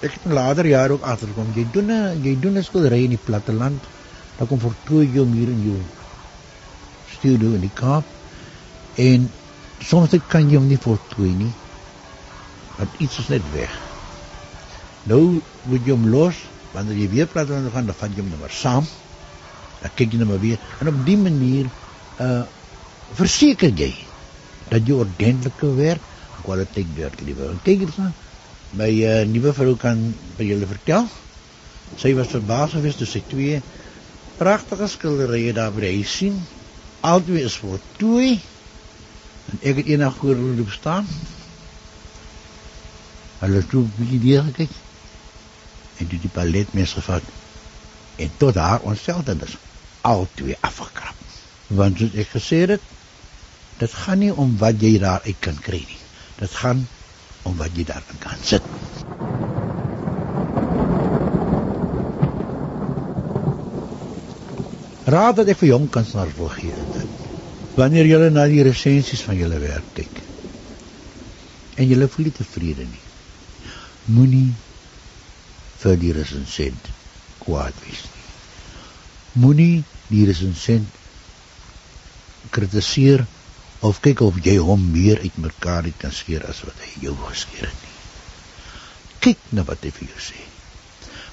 ek 0.05 0.13
het 0.13 0.33
later 0.33 0.67
jare 0.67 0.93
ook 0.93 1.07
agtergekom 1.07 1.53
jy 1.55 1.67
doen 1.73 1.91
'n 1.91 2.23
jy 2.23 2.35
doen 2.41 2.59
'n 2.59 2.65
skildery 2.65 3.05
in 3.05 3.15
die 3.15 3.25
platteland, 3.29 3.81
dan 4.39 4.47
kom 4.47 4.61
voltooi 4.61 5.07
jy 5.07 5.25
hier 5.33 5.49
in 5.49 5.63
jou 5.65 5.81
studio 7.19 7.55
in 7.55 7.61
die 7.61 7.75
Kaap 7.75 8.05
en 8.97 9.31
soms 9.81 10.11
kan 10.29 10.51
jy 10.51 10.57
hom 10.57 10.69
nie 10.69 10.79
voltooi 10.79 11.31
nie. 11.31 11.53
Want 12.77 12.91
iets 12.99 13.19
is 13.19 13.29
net 13.29 13.43
weg. 13.53 13.71
Nou 15.03 15.41
moet 15.63 15.87
jy 15.87 15.93
hom 15.93 16.09
los 16.09 16.35
wanneer 16.73 16.97
jy 16.97 17.09
weer 17.09 17.27
platteland 17.27 17.73
gaan, 17.73 17.87
dan 17.87 17.95
vat 17.95 18.11
jy 18.11 18.21
hom 18.21 18.29
nou 18.29 18.41
maar 18.41 18.51
saam. 18.51 18.87
Dan 19.81 19.91
kyk 19.95 20.13
jy 20.13 20.19
nou 20.19 20.29
maar 20.29 20.41
weer 20.41 20.59
en 20.81 20.89
op 20.89 21.07
die 21.07 21.17
manier 21.17 21.67
uh 22.21 22.43
verseker 23.15 23.71
jy 23.71 23.93
dat 24.71 24.87
jy 24.87 24.99
ordentlike 24.99 25.71
werk 25.79 26.13
kwaliteit 26.47 26.91
werk 26.97 27.21
liewe. 27.27 27.55
Kyk 27.67 27.87
eens 27.87 27.99
na 28.01 28.13
my 28.77 28.91
uh, 29.07 29.23
nuwe 29.29 29.53
vrou 29.57 29.77
kan 29.79 30.01
by 30.37 30.47
julle 30.49 30.67
vertel. 30.69 31.07
Sy 32.01 32.13
was 32.19 32.33
verbaas 32.35 32.75
geweest 32.75 33.01
toe 33.01 33.09
sy 33.09 33.23
twee 33.31 33.61
pragtige 34.37 34.89
skilderye 34.91 35.55
daar 35.57 35.73
by 35.75 35.87
hy 35.87 36.03
sien. 36.07 36.37
Albei 37.07 37.45
is 37.47 37.57
voltooi. 37.63 38.37
En 39.53 39.63
ek 39.63 39.81
het 39.81 39.93
eendag 39.95 40.17
voor 40.19 40.35
hulle 40.35 40.57
loop 40.59 40.75
staan. 40.75 41.07
Hulle 43.41 43.63
het 43.63 43.71
toe 43.71 43.85
bietjie 43.97 44.21
weer 44.25 44.45
gekyk. 44.51 44.75
En 46.03 46.11
dit 46.11 46.27
die 46.27 46.33
palet 46.33 46.75
mes 46.77 46.97
gevat. 46.99 47.31
En 48.21 48.33
tot 48.43 48.59
haar 48.61 48.85
onsselfde 48.89 49.37
is 49.47 49.57
al 50.07 50.27
twee 50.35 50.57
afgekrap. 50.61 51.15
Want 51.79 51.99
soos 52.03 52.19
ek 52.19 52.35
gesê 52.35 52.65
het, 52.67 52.83
Dit 53.79 53.93
gaan 53.93 54.19
nie 54.25 54.33
om 54.33 54.57
wat 54.61 54.81
jy 54.81 54.97
daar 54.99 55.25
uit 55.25 55.41
kan 55.41 55.59
kry 55.61 55.83
nie. 55.85 56.03
Dit 56.39 56.53
gaan 56.63 56.87
om 57.43 57.57
wat 57.57 57.77
jy 57.77 57.85
daar 57.89 58.05
kan 58.23 58.39
sit. 58.43 58.63
Raad 65.07 65.37
wat 65.39 65.49
ek 65.53 65.61
vir 65.61 65.73
jong 65.75 65.91
kunstenaars 65.93 66.35
wil 66.39 66.51
gee 66.57 66.73
dit. 66.95 67.27
Wanneer 67.77 68.09
jy 68.09 68.31
na 68.33 68.47
die 68.51 68.65
resensies 68.67 69.23
van 69.27 69.39
julle 69.39 69.61
werk 69.63 69.93
kyk 69.95 70.23
en 71.77 71.89
jy 71.89 72.09
voel 72.09 72.25
nie 72.29 72.33
tevrede 72.33 72.85
nie. 72.89 73.03
Moenie 74.17 74.53
vir 75.83 75.99
die 76.01 76.13
resensent 76.17 76.89
kwaad 77.43 77.77
wees 77.85 78.05
nie. 78.07 78.25
Moenie 79.45 79.85
die 80.09 80.25
resensent 80.29 80.89
kritiseer 82.55 83.27
of 83.81 84.01
kyk 84.01 84.23
of 84.25 84.39
jy 84.45 84.57
hom 84.63 84.81
meer 84.93 85.21
uitmekaar 85.21 85.89
kan 86.01 86.13
skeer 86.13 86.45
as 86.49 86.63
wat 86.65 86.79
hy 86.85 87.09
jou 87.09 87.15
geskeer 87.27 87.69
het 87.69 87.83
nie. 87.83 87.97
Kyk 89.27 89.43
na 89.53 89.65
wat 89.69 89.85
hy 89.85 89.93
vir 89.93 90.09
jou 90.09 90.23
sê. 90.29 90.41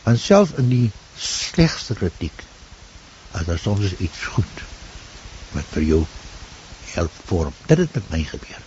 Want 0.03 0.19
self 0.19 0.57
in 0.59 0.69
die 0.71 0.89
slegste 1.15 1.95
kritiek 1.95 2.43
as 3.33 3.47
daar 3.47 3.61
soms 3.61 3.95
iets 3.99 4.25
goed 4.35 4.63
wat 5.53 5.67
vir 5.75 5.87
jou 5.87 6.01
help 6.93 7.19
vorm. 7.29 7.53
Dit 7.69 7.85
het 7.85 7.95
met 7.95 8.09
my 8.11 8.23
gebeur. 8.27 8.63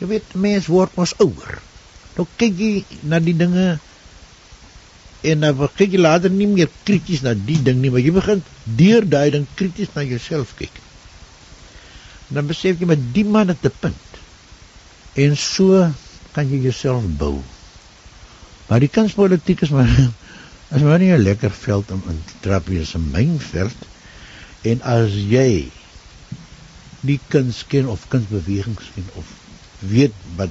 Jy 0.00 0.08
weet 0.10 0.34
mens 0.34 0.66
word 0.68 0.96
mos 0.98 1.14
ouer. 1.22 1.60
Nou 2.16 2.26
kyk 2.40 2.58
jy 2.58 3.00
na 3.06 3.20
die 3.22 3.36
dinge 3.36 3.76
en 5.26 5.46
dan 5.46 5.62
kyk 5.78 5.94
jy 5.94 6.00
later 6.02 6.32
nie 6.32 6.48
meer 6.50 6.72
krities 6.84 7.22
na 7.24 7.32
die 7.34 7.58
ding 7.62 7.80
nie, 7.80 7.90
maar 7.90 8.04
jy 8.04 8.12
begin 8.14 8.42
deur 8.64 9.06
daai 9.06 9.30
ding 9.34 9.46
krities 9.56 9.94
na 9.94 10.04
jouself 10.06 10.52
kyk 10.58 10.82
dan 12.28 12.46
besef 12.46 12.80
jy 12.80 12.88
met 12.90 13.02
die 13.14 13.24
man 13.24 13.48
het 13.48 13.64
'n 13.64 13.72
punt. 13.80 14.06
En 15.14 15.36
so 15.36 15.92
kan 16.32 16.50
jy 16.50 16.60
jouself 16.68 17.04
bou. 17.18 17.40
Maar 18.68 18.80
die 18.80 18.92
kunspolitiek 18.92 19.60
is 19.60 19.70
maar 19.70 19.88
is 20.76 20.82
maar 20.82 20.98
nie 20.98 21.12
'n 21.12 21.22
lekker 21.22 21.50
veld 21.50 21.90
om 21.90 22.02
in 22.08 22.22
te 22.24 22.34
trap 22.40 22.66
hier 22.66 22.80
is 22.80 22.94
'n 22.94 23.10
mynveld. 23.10 23.76
En 24.62 24.82
as 24.82 25.12
jy 25.12 25.70
die 27.00 27.20
kuns 27.28 27.64
ken 27.66 27.86
of 27.88 28.08
kunsbewegings 28.08 28.90
ken 28.94 29.08
of 29.14 29.26
weet 29.78 30.12
wat 30.36 30.50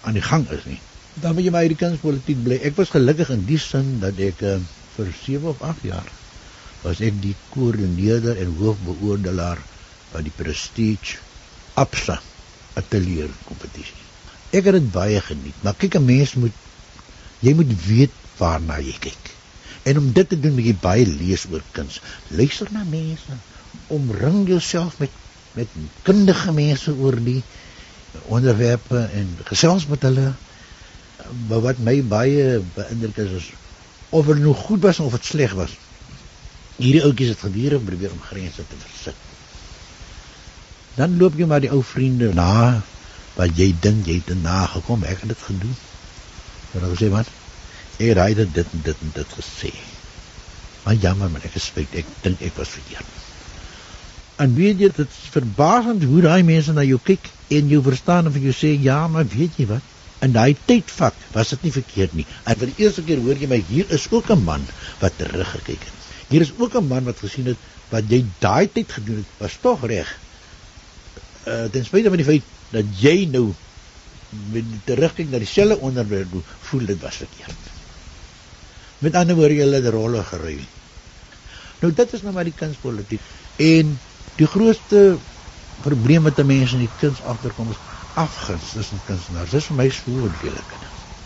aan 0.00 0.12
die 0.12 0.22
gang 0.22 0.48
is 0.50 0.64
nie, 0.64 0.80
dan 1.14 1.34
moet 1.34 1.44
jy 1.44 1.50
maar 1.50 1.60
hierdie 1.60 1.78
kunspolitiek 1.86 2.42
bly. 2.42 2.58
Ek 2.62 2.76
was 2.76 2.90
gelukkig 2.90 3.30
in 3.30 3.44
die 3.46 3.58
sin 3.58 4.00
dat 4.00 4.18
ek 4.18 4.42
uh, 4.42 4.58
vir 4.96 5.14
7 5.24 5.48
of 5.48 5.62
8 5.62 5.86
jaar 5.86 6.10
was 6.82 7.00
ek 7.00 7.16
die 7.22 7.36
koördineerder 7.54 8.36
en 8.36 8.56
hoofbeoordelaar 8.58 9.62
van 10.14 10.26
die 10.26 10.34
Prestige 10.34 11.18
Absa 11.74 12.20
atelier 12.78 13.30
kompetisie. 13.48 14.02
Ek 14.54 14.68
het 14.68 14.78
dit 14.78 14.90
baie 14.94 15.18
geniet, 15.22 15.56
maar 15.66 15.74
kyk 15.78 15.98
'n 15.98 16.06
mens 16.06 16.34
moet 16.38 16.62
jy 17.42 17.54
moet 17.54 17.72
weet 17.86 18.14
waarna 18.38 18.78
jy 18.78 18.94
kyk. 19.06 19.32
En 19.84 19.98
om 19.98 20.12
dit 20.12 20.28
te 20.28 20.38
doen 20.40 20.54
moet 20.54 20.70
jy 20.70 20.76
baie 20.80 21.06
lees 21.06 21.44
oor 21.50 21.62
kuns. 21.72 22.00
Luister 22.28 22.70
na 22.72 22.84
mense, 22.84 23.36
omring 23.88 24.48
jouself 24.48 24.98
met 24.98 25.10
met 25.54 25.68
kundige 26.02 26.52
mense 26.52 26.94
oor 26.94 27.14
die 27.24 27.42
onderwerpe 28.26 29.04
en 29.14 29.28
gesels 29.44 29.86
met 29.86 30.02
hulle. 30.02 30.32
Maar 31.48 31.60
wat 31.60 31.78
my 31.78 32.02
baie 32.02 32.58
beïndruk 32.74 33.20
is 33.26 33.30
is 33.42 33.52
of 34.10 34.26
dit 34.26 34.42
nou 34.42 34.54
goed 34.54 34.82
was 34.82 35.00
of 35.00 35.12
dit 35.12 35.24
sleg 35.24 35.54
was. 35.58 35.76
Hierdie 36.76 37.02
ouetjies 37.02 37.28
het 37.34 37.46
gedurig 37.46 37.84
probeer 37.84 38.12
om 38.14 38.20
grense 38.20 38.66
te 38.66 38.82
versit. 38.82 39.33
Dan 40.94 41.16
loop 41.18 41.38
jy 41.38 41.46
maar 41.50 41.60
die 41.64 41.72
ou 41.74 41.82
vriende 41.82 42.30
na 42.34 42.82
wat 43.34 43.56
jy 43.58 43.72
dink 43.82 44.06
jy 44.06 44.20
het 44.20 44.30
nagekom, 44.42 45.02
ek 45.02 45.24
het 45.24 45.34
dit 45.34 45.42
gedoen. 45.48 45.76
Maar 46.70 46.86
dan 46.86 46.96
sê 46.98 47.10
man, 47.10 47.26
ek 47.98 48.14
het 48.14 48.36
dit 48.36 48.54
dit 48.54 48.72
en 48.78 48.82
dit 48.86 49.04
en 49.06 49.12
dit 49.14 49.36
gesê. 49.38 49.72
Maar 50.84 50.94
jammer 50.94 51.30
man, 51.30 51.46
ek 51.46 51.58
spyt, 51.58 51.94
ek 51.98 52.10
dink 52.22 52.42
ek 52.44 52.54
was 52.60 52.74
verkeerd. 52.76 53.22
En 54.42 54.54
weet 54.54 54.80
jy, 54.82 54.90
dit 54.90 55.02
is 55.06 55.32
verbasend 55.34 56.02
hoe 56.10 56.22
daai 56.24 56.42
mense 56.46 56.72
na 56.74 56.82
jou 56.86 56.98
kyk 57.02 57.30
en 57.54 57.68
jou 57.70 57.82
verstaan 57.86 58.26
en 58.26 58.34
vir 58.34 58.48
jou 58.48 58.54
sê 58.58 58.72
ja, 58.82 59.04
maar 59.08 59.26
weet 59.30 59.60
jy 59.60 59.68
wat? 59.70 59.92
In 60.26 60.34
daai 60.34 60.56
tydvak 60.66 61.18
was 61.34 61.52
dit 61.54 61.66
nie 61.66 61.74
verkeerd 61.74 62.16
nie. 62.18 62.26
En 62.42 62.58
vir 62.58 62.72
die 62.72 62.86
eerste 62.86 63.04
keer 63.06 63.22
hoor 63.22 63.38
jy 63.38 63.50
my 63.50 63.60
hier 63.68 63.90
is 63.94 64.06
ook 64.10 64.30
'n 64.34 64.44
man 64.44 64.66
wat 65.00 65.18
teruggekyk 65.18 65.86
het. 65.86 65.94
Hier 66.30 66.42
is 66.42 66.52
ook 66.58 66.74
'n 66.74 66.88
man 66.88 67.04
wat 67.04 67.22
gesien 67.22 67.46
het 67.46 67.58
wat 67.90 68.10
jy 68.10 68.24
daai 68.40 68.66
tyd 68.72 68.92
gedoen 68.92 69.22
het 69.22 69.38
was 69.38 69.58
tog 69.60 69.86
reg. 69.86 70.08
Uh 71.44 71.68
ten 71.72 71.84
spyte 71.84 72.08
van 72.12 72.20
die 72.20 72.26
feit 72.28 72.50
dat 72.72 72.88
jy 73.00 73.28
nou 73.30 73.50
met 74.54 74.64
terugkyk 74.88 75.30
na 75.30 75.38
dieselfde 75.38 75.78
onderwerp 75.78 76.32
voel 76.70 76.86
dit 76.86 77.00
was 77.00 77.20
verkeerd. 77.22 77.70
Met 79.04 79.14
ander 79.14 79.36
woorde 79.36 79.54
jy 79.54 79.68
het 79.74 79.86
rolle 79.92 80.22
geruil. 80.24 80.64
Nou 81.80 81.92
dit 81.92 82.12
is 82.12 82.22
nou 82.22 82.32
maar 82.34 82.48
die 82.48 82.56
kunspolitiek 82.56 83.20
en 83.62 83.98
die 84.38 84.46
grootste 84.50 85.16
probleem 85.82 86.22
met 86.22 86.40
mense 86.46 86.78
in 86.78 86.86
die 86.86 86.94
kuns 87.00 87.22
agterkom 87.22 87.70
is 87.70 87.82
afguns 88.14 88.72
tussen 88.72 89.00
kunstenaars. 89.06 89.50
Dis 89.50 89.68
vir 89.70 89.78
my 89.78 89.88
so 89.92 90.30
lelik. 90.42 90.74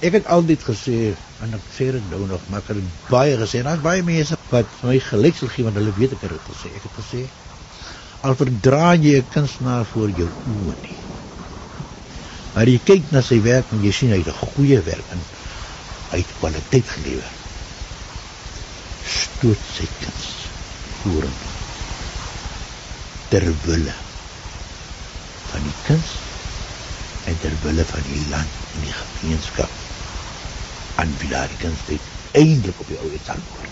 Ek 0.05 0.15
het 0.15 0.29
altyd 0.31 0.63
gesê 0.63 0.99
en 1.45 1.55
ek 1.57 1.71
sê 1.75 1.91
dit 1.95 2.11
nou 2.11 2.27
nog, 2.27 2.43
maar 2.51 2.63
ek 2.63 2.73
het 2.75 3.11
baie 3.11 3.37
gesê, 3.41 3.63
daar's 3.67 3.83
baie 3.85 4.03
mense 4.07 4.39
wat 4.51 4.69
vir 4.81 4.91
my 4.93 4.99
gelyk 5.09 5.37
sal 5.39 5.51
gee 5.53 5.67
want 5.67 5.79
hulle 5.79 5.95
weet 5.99 6.15
ek 6.17 6.25
het 6.27 6.35
dit 6.37 6.51
gesê. 6.53 6.73
Ek 6.75 6.87
het 6.87 6.99
gesê 7.01 7.25
al 8.27 8.35
verdra 8.35 8.95
jy 8.95 9.19
'n 9.19 9.29
kunstenaar 9.35 9.85
voor 9.93 10.11
jou 10.11 10.29
oë 10.29 10.75
nie. 10.83 10.97
Maar 12.55 12.69
jy 12.69 12.79
kyk 12.85 13.11
na 13.11 13.23
sy 13.23 13.39
werk 13.43 13.67
en 13.73 13.85
jy 13.85 13.93
sien 13.93 14.11
hy 14.11 14.19
het 14.19 14.33
'n 14.33 14.47
goeie 14.55 14.81
werk 14.83 15.13
en 15.15 15.21
hy 16.11 16.19
het 16.19 16.33
kwaliteit 16.41 16.89
gelewer. 16.95 17.31
Stoot 19.07 19.63
sy 19.77 19.87
kuns 20.01 20.27
voor 21.03 21.23
hom. 21.23 21.39
Terwille 23.29 23.95
van 25.51 25.63
die 25.63 25.79
kuns 25.87 26.11
en 27.25 27.39
terwille 27.39 27.85
van 27.85 28.03
die 28.11 28.25
land 28.31 28.53
en 28.75 28.81
die 28.83 28.97
gemeenskap 29.03 29.71
aan 30.95 31.15
wie 31.21 31.31
daardie 31.31 31.61
kuns 31.63 31.87
dit 31.87 32.01
eintlik 32.33 32.81
op 32.81 32.89
die 32.89 32.99
ou 32.99 33.11
het 33.13 33.25
sal 33.31 33.43
word. 33.51 33.69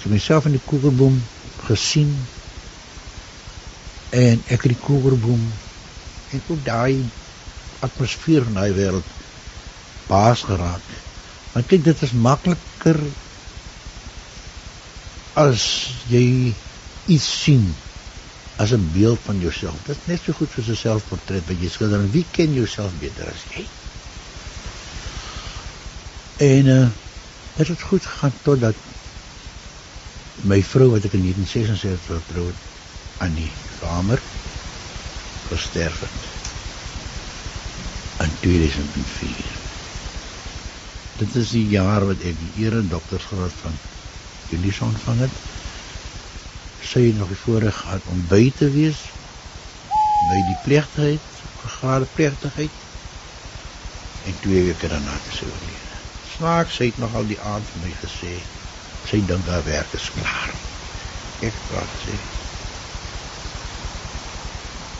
Ek 0.00 0.06
het 0.06 0.14
myself 0.14 0.46
in 0.48 0.54
die 0.56 0.62
kokerboom 0.64 1.16
gesien 1.60 2.14
en 4.16 4.38
ek 4.48 4.62
het 4.64 4.70
die 4.72 4.78
kokerboom 4.80 5.42
en 6.32 6.40
ook 6.46 6.62
daai 6.64 7.02
atmosfeer 7.84 8.46
van 8.46 8.56
daai 8.56 8.72
wêreld 8.78 9.10
baas 10.08 10.46
geraak. 10.48 10.88
Want 11.52 11.68
kyk 11.68 11.84
dit 11.90 12.02
is 12.08 12.16
makliker 12.16 12.96
as 15.44 15.68
jy 16.08 16.24
iets 17.12 17.28
sien 17.44 17.68
as 18.56 18.72
'n 18.72 18.90
beeld 18.96 19.20
van 19.28 19.44
jouself. 19.44 19.84
Dit 19.84 20.00
is 20.00 20.08
net 20.08 20.24
so 20.24 20.32
goed 20.32 20.48
soos 20.56 20.72
'n 20.72 20.80
selfportret 20.80 21.44
wat 21.44 21.60
jy 21.60 21.68
skilder. 21.68 22.10
Wie 22.16 22.24
ken 22.32 22.56
jouself 22.56 22.96
beter 23.04 23.28
as 23.28 23.44
jy? 23.52 23.66
En 26.48 26.66
uh 26.78 26.88
dit 27.56 27.68
het 27.68 27.82
goed 27.82 28.06
gegaan 28.06 28.32
totdat 28.42 28.89
my 30.48 30.62
vrou 30.64 30.86
wat 30.94 31.04
ek 31.04 31.14
in 31.18 31.24
1976 31.26 32.16
getrou 32.22 32.46
het 32.48 32.60
aan 33.20 33.34
die 33.36 33.50
kamer 33.80 34.20
gesterf 35.50 36.00
het 36.00 36.28
in 38.24 38.32
2004. 38.40 39.50
Dit 41.20 41.36
is 41.42 41.52
die 41.52 41.66
jaar 41.74 42.06
wat 42.08 42.24
ek 42.24 42.38
die 42.40 42.64
ere 42.64 42.80
doktorsgraad 42.88 43.52
van 43.60 43.76
Unison 44.56 44.88
ontvang 44.88 45.20
het. 45.26 45.36
Sy 46.88 47.02
het 47.10 47.18
nog 47.20 47.28
die 47.28 47.40
voorreg 47.42 47.76
gehad 47.76 48.08
om 48.12 48.22
by 48.30 48.46
te 48.56 48.70
wees 48.72 49.02
by 50.30 50.38
die 50.46 50.58
plegtigheid, 50.64 51.28
vergader 51.60 52.08
plegtigheid 52.16 52.80
en 54.24 54.40
twee 54.46 54.64
weke 54.70 54.88
daarna 54.88 55.20
te 55.26 55.36
sy 55.36 55.44
oorlede. 55.50 56.00
Snaaks, 56.36 56.80
het 56.80 56.98
nog 57.04 57.12
al 57.20 57.28
die 57.28 57.40
aand 57.52 57.68
vir 57.74 57.84
my 57.84 57.92
gesê 58.00 58.34
sy 59.08 59.20
dink 59.26 59.48
haar 59.48 59.64
werk 59.64 59.94
is 59.96 60.10
klaar. 60.16 60.52
Ek 61.40 61.56
praat 61.68 61.92
sê 62.04 62.18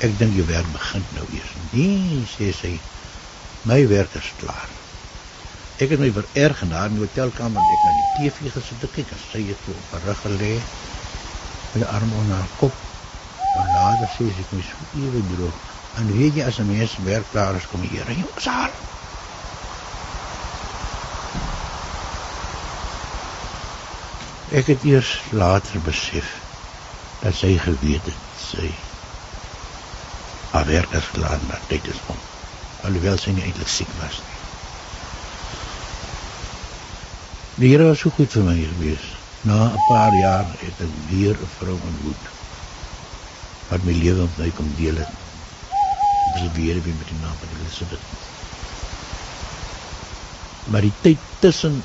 Ek 0.01 0.15
dink 0.17 0.33
jy 0.33 0.45
werk 0.49 0.69
begin 0.73 1.03
nou 1.13 1.27
eers. 1.29 1.51
Nee, 1.73 2.23
sê 2.25 2.53
sy. 2.57 2.71
My 3.69 3.83
werk 3.91 4.15
is 4.17 4.31
klaar. 4.41 4.71
Ek 5.81 5.93
het 5.93 6.01
my 6.01 6.09
vererg 6.17 6.63
en 6.65 6.73
daar 6.73 6.89
in 6.89 6.97
die 6.97 7.03
hotelkamer 7.05 7.61
ek 7.77 7.83
na 7.85 7.93
die 7.99 8.09
TV 8.17 8.53
gesit 8.55 8.81
te 8.81 8.89
kyk 8.97 9.13
en 9.17 9.21
sy 9.27 9.43
het 9.51 9.69
op 9.75 9.93
haar 9.93 10.07
rug 10.09 10.23
gelê 10.25 10.55
met 11.75 11.85
haar 11.85 12.01
arm 12.01 12.15
onder 12.23 12.37
haar 12.41 12.51
kop. 12.63 12.81
En 13.61 13.69
later 13.77 14.09
sê 14.17 14.31
sy 14.33 14.47
ek 14.47 14.55
moet 14.57 14.65
so 14.71 14.89
ewe 15.05 15.21
droog. 15.29 15.61
En 16.01 16.09
weet 16.17 16.39
jy 16.41 16.49
as 16.49 16.61
'n 16.61 16.69
mens 16.73 16.97
werk 17.11 17.29
klaar 17.35 17.57
is 17.61 17.69
kom 17.69 17.83
hier 17.85 18.09
in 18.09 18.25
jou 18.25 18.33
saal. 18.41 18.73
Ek 24.51 24.67
het 24.67 24.83
eers 24.83 25.11
later 25.31 25.79
besef 25.87 26.27
dat 27.21 27.37
sy 27.39 27.53
geweet 27.63 28.09
het 28.09 28.23
sy 28.43 28.67
haar 30.51 30.67
werk 30.67 30.97
is 30.99 31.11
klaar 31.15 31.39
maar 31.47 31.61
tyd 31.71 31.87
is 31.93 32.01
om 32.11 32.19
alhoewel 32.89 33.21
sy 33.23 33.31
nie 33.37 33.45
eintlik 33.47 33.71
siek 33.71 33.93
was 34.01 34.17
nie. 34.19 34.39
Die 37.61 37.71
Here 37.71 37.87
was 37.93 38.03
so 38.03 38.11
goed 38.17 38.35
vir 38.35 38.47
my 38.49 38.57
gewees. 38.57 39.07
Na 39.47 39.59
'n 39.69 39.87
paar 39.87 40.15
jaar 40.19 40.47
het 40.65 40.83
ek 40.87 40.99
weer 41.13 41.37
'n 41.39 41.53
vrou 41.59 41.77
ontmoet 41.91 42.25
wat 43.71 43.87
my 43.87 43.93
lewe 43.93 44.27
met 44.27 44.39
my 44.39 44.51
kom 44.59 44.75
deel 44.83 44.97
het. 44.97 45.15
Dit 46.35 46.43
is 46.43 46.53
weer 46.59 46.83
weer 46.83 46.99
met 46.99 47.09
die 47.13 47.21
naam 47.23 47.39
van 47.39 47.55
Elisabeth. 47.61 48.05
Maar 50.75 50.81
die 50.81 50.97
tyd 51.03 51.19
tussen 51.39 51.83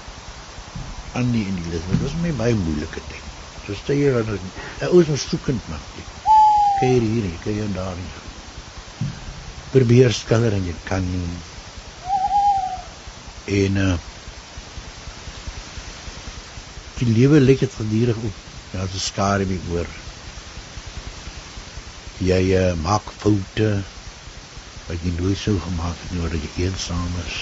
Andy 1.15 1.45
en 1.47 1.57
Elisabeth 1.63 2.03
was 2.03 2.19
my 2.21 2.35
baie 2.41 2.55
moeilike 2.59 3.01
tyd. 3.09 3.23
So 3.65 3.93
jy 3.93 4.11
dat 4.11 4.39
'n 4.39 4.91
ou 4.91 5.01
is 5.01 5.07
mos 5.07 5.27
soekend 5.29 5.61
man. 5.69 5.81
Kyk 6.79 7.01
hier, 7.01 7.31
kyk 7.43 7.73
daar 7.73 7.95
nie 7.95 8.25
probeer 9.75 10.13
skilder 10.15 10.53
en 10.55 10.63
jy 10.63 10.73
kan 10.87 11.03
nie. 11.03 11.23
En 13.61 13.79
uh 13.85 13.95
die 16.95 17.09
lewe 17.11 17.41
lyk 17.43 17.59
dit 17.65 17.73
gedurig 17.75 18.21
op. 18.23 18.37
Ja, 18.71 18.85
dit 18.87 19.03
skare 19.03 19.43
my 19.49 19.57
oor. 19.75 19.89
Jy 22.23 22.39
uh, 22.55 22.71
maak 22.85 23.11
foute 23.19 23.69
wat 24.87 25.03
jy 25.03 25.11
nooit 25.19 25.41
sou 25.43 25.57
gemaak 25.59 25.99
het 26.05 26.15
nou 26.15 26.31
dat 26.31 26.39
jy 26.39 26.69
eensaam 26.69 27.23
is. 27.25 27.39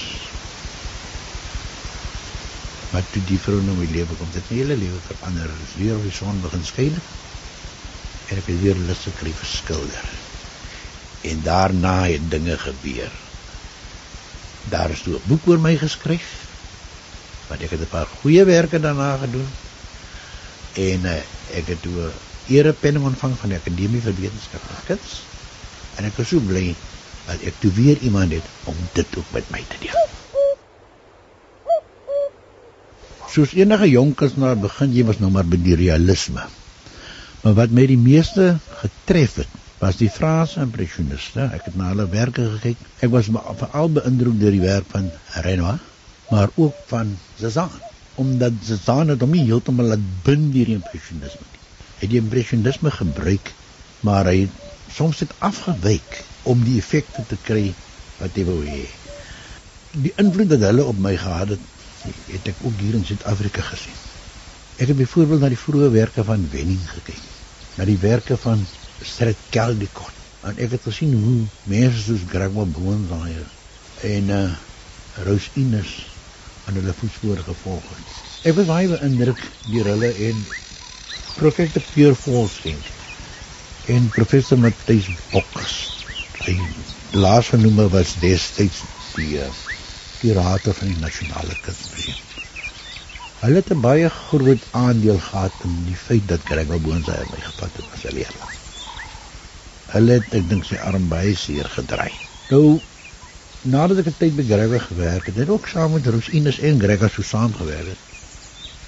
Maar 2.94 3.06
toe 3.12 3.24
die 3.26 3.40
vrou 3.42 3.62
nou 3.62 3.76
my 3.78 3.88
lewe 3.92 4.16
kom, 4.20 4.30
dit 4.34 4.52
hele 4.54 4.78
lewe 4.78 5.00
verander. 5.08 5.50
Dis 5.62 5.78
weer 5.82 5.96
op 5.98 6.04
die 6.06 6.14
son 6.14 6.42
begin 6.42 6.66
skyn. 6.66 7.00
En 8.30 8.38
ek 8.38 8.46
het 8.46 8.62
weer 8.62 8.78
lus 8.88 9.08
gekry 9.10 9.34
vir 9.34 9.50
skilder 9.50 10.14
en 11.24 11.42
daarna 11.44 12.04
het 12.04 12.32
dinge 12.32 12.58
gebeur. 12.58 13.12
Daar 14.70 14.90
is 14.92 15.02
toe 15.02 15.16
'n 15.16 15.28
boek 15.28 15.48
oor 15.48 15.60
my 15.60 15.76
geskryf. 15.78 16.30
Want 17.48 17.62
ek 17.62 17.70
het 17.70 17.80
'n 17.80 17.88
paar 17.96 18.08
goeie 18.22 18.44
werke 18.44 18.80
daarna 18.80 19.18
gedoen. 19.18 19.48
En 20.74 21.00
uh, 21.04 21.22
ek 21.60 21.68
het 21.68 21.82
toe 21.82 22.02
'n 22.02 22.12
erepenning 22.48 23.06
ontvang 23.06 23.38
van 23.40 23.50
die 23.50 23.58
Akademie 23.58 24.02
vir 24.02 24.16
Wetenskap 24.16 24.62
en 24.70 24.84
Kuns. 24.86 25.22
En 25.96 26.06
ek 26.06 26.18
is 26.18 26.28
so 26.28 26.40
bly 26.40 26.76
dat 27.26 27.42
ek 27.42 27.54
toe 27.60 27.72
weer 27.72 27.98
iemand 27.98 28.32
het 28.32 28.48
om 28.64 28.76
dit 28.94 29.18
ook 29.18 29.32
met 29.32 29.50
my 29.50 29.64
te 29.68 29.78
deel. 29.80 30.13
Soos 33.34 33.56
enige 33.58 33.88
jong 33.90 34.12
kunstenaar 34.14 34.60
begin 34.62 34.92
jy 34.94 35.04
mos 35.08 35.18
nou 35.18 35.32
maar 35.34 35.48
by 35.50 35.58
die 35.58 35.74
realisme. 35.80 36.44
Maar 37.42 37.56
wat 37.58 37.72
my 37.74 37.88
die 37.90 37.98
meeste 37.98 38.52
getref 38.84 39.40
het 39.42 39.56
was 39.80 39.98
die 39.98 40.10
Franse 40.14 40.62
impressioniste. 40.62 41.48
Ek 41.58 41.66
het 41.66 41.80
na 41.80 41.90
hulle 41.90 42.06
werke 42.12 42.46
gekyk. 42.52 42.84
Ek 43.02 43.10
was 43.16 43.32
veral 43.34 43.90
beïndruk 43.98 44.38
deur 44.38 44.54
die 44.54 44.62
werk 44.62 44.86
van 44.94 45.10
Renoir, 45.48 45.82
maar 46.30 46.54
ook 46.62 46.78
van 46.92 47.16
Cézanne, 47.42 47.82
omdat 48.22 48.62
Cézanne 48.70 49.18
het 49.18 49.26
hom 49.26 49.34
nie 49.34 49.48
heeltemal 49.50 49.90
laat 49.96 50.06
bind 50.30 50.54
deur 50.54 50.70
die 50.70 50.78
impressionisme 50.78 51.50
nie. 51.50 51.66
Hy 51.90 52.06
het 52.06 52.14
die 52.14 52.22
impressionisme 52.22 52.94
gebruik, 53.02 53.54
maar 54.06 54.30
hy 54.30 54.44
het 54.46 54.94
soms 54.94 55.26
dit 55.26 55.38
afgewyk 55.42 56.22
om 56.54 56.62
die 56.70 56.78
effekte 56.78 57.26
te 57.34 57.42
kry 57.50 57.66
wat 58.22 58.38
hy 58.38 58.46
wou 58.46 58.62
hê. 58.62 58.86
Die 60.06 60.14
invloed 60.22 60.54
wat 60.54 60.70
hulle 60.70 60.86
op 60.94 61.02
my 61.02 61.18
gehad 61.18 61.58
het, 61.58 61.70
het 62.06 62.50
ek 62.52 62.66
ook 62.68 62.80
hier 62.80 62.98
in 62.98 63.06
Suid-Afrika 63.06 63.62
gesien. 63.62 64.00
Ek 64.82 64.90
het 64.90 64.98
byvoorbeeld 64.98 65.44
na 65.44 65.52
die 65.54 65.60
vroeë 65.60 65.90
werke 65.94 66.24
van 66.28 66.48
Wenning 66.52 66.82
gekyk, 66.90 67.22
na 67.78 67.86
die 67.88 68.00
werke 68.02 68.38
van 68.38 68.66
Stradcaldicott. 69.02 70.22
En 70.44 70.58
ek 70.60 70.76
het 70.76 70.88
gesien 70.90 71.14
hoe 71.24 71.44
mense 71.72 72.02
soos 72.04 72.26
Gregor 72.30 72.68
Boonzaaier 72.68 73.48
en 74.14 74.32
uh 74.36 74.46
Rose 75.24 75.52
Ines 75.62 75.92
aan 76.66 76.80
hulle 76.80 76.94
voetspore 76.98 77.44
gevolg 77.46 77.84
het. 77.94 78.14
Ek 78.50 78.56
was 78.58 78.68
baie 78.68 78.90
beïndruk 78.90 79.40
deur 79.70 79.92
hulle 79.94 80.10
en 80.28 80.40
professor 81.38 81.86
Pierre 81.94 82.18
Volsking 82.18 82.80
en 83.94 84.10
professor 84.16 84.58
Matthys 84.58 85.12
Bokkers. 85.32 85.78
Hy 86.44 86.58
laas 87.14 87.54
genoem 87.54 87.86
was 87.94 88.16
destyds 88.24 88.82
die 89.16 89.38
uh, 89.44 89.52
kurator 90.24 90.76
van 90.80 90.92
die 90.92 91.02
nasionale 91.04 91.56
kunsmuseum. 91.66 92.22
Hulle 93.44 93.60
het 93.60 93.72
'n 93.76 93.82
baie 93.84 94.10
groot 94.10 94.66
aandeel 94.72 95.20
gehad 95.20 95.56
in 95.68 95.76
die 95.90 96.00
feit 96.06 96.28
dat 96.28 96.46
Gregor 96.50 96.80
Boonzaaier 96.80 97.28
my 97.32 97.42
gevat 97.48 97.80
het 97.80 97.88
as 97.94 98.06
'n 98.06 98.16
leerling. 98.18 98.52
Hulle 99.96 100.14
het 100.20 100.36
ek 100.40 100.50
dink 100.50 100.64
sy 100.66 100.78
arm 100.90 101.10
baie 101.10 101.36
seer 101.36 101.68
gedry. 101.78 102.12
Nou 102.50 102.80
nadat 103.76 103.98
ek 103.98 104.08
'n 104.12 104.20
tyd 104.22 104.36
by 104.36 104.46
Gregor 104.52 104.80
gewerk 104.80 105.26
het, 105.26 105.36
het 105.36 105.48
ek 105.48 105.56
ook 105.58 105.68
saam 105.68 105.92
met 105.94 106.08
Rosinus 106.08 106.60
en 106.60 106.80
Gregor 106.80 107.10
so 107.10 107.22
saamgewerk 107.22 107.88
het, 107.88 108.04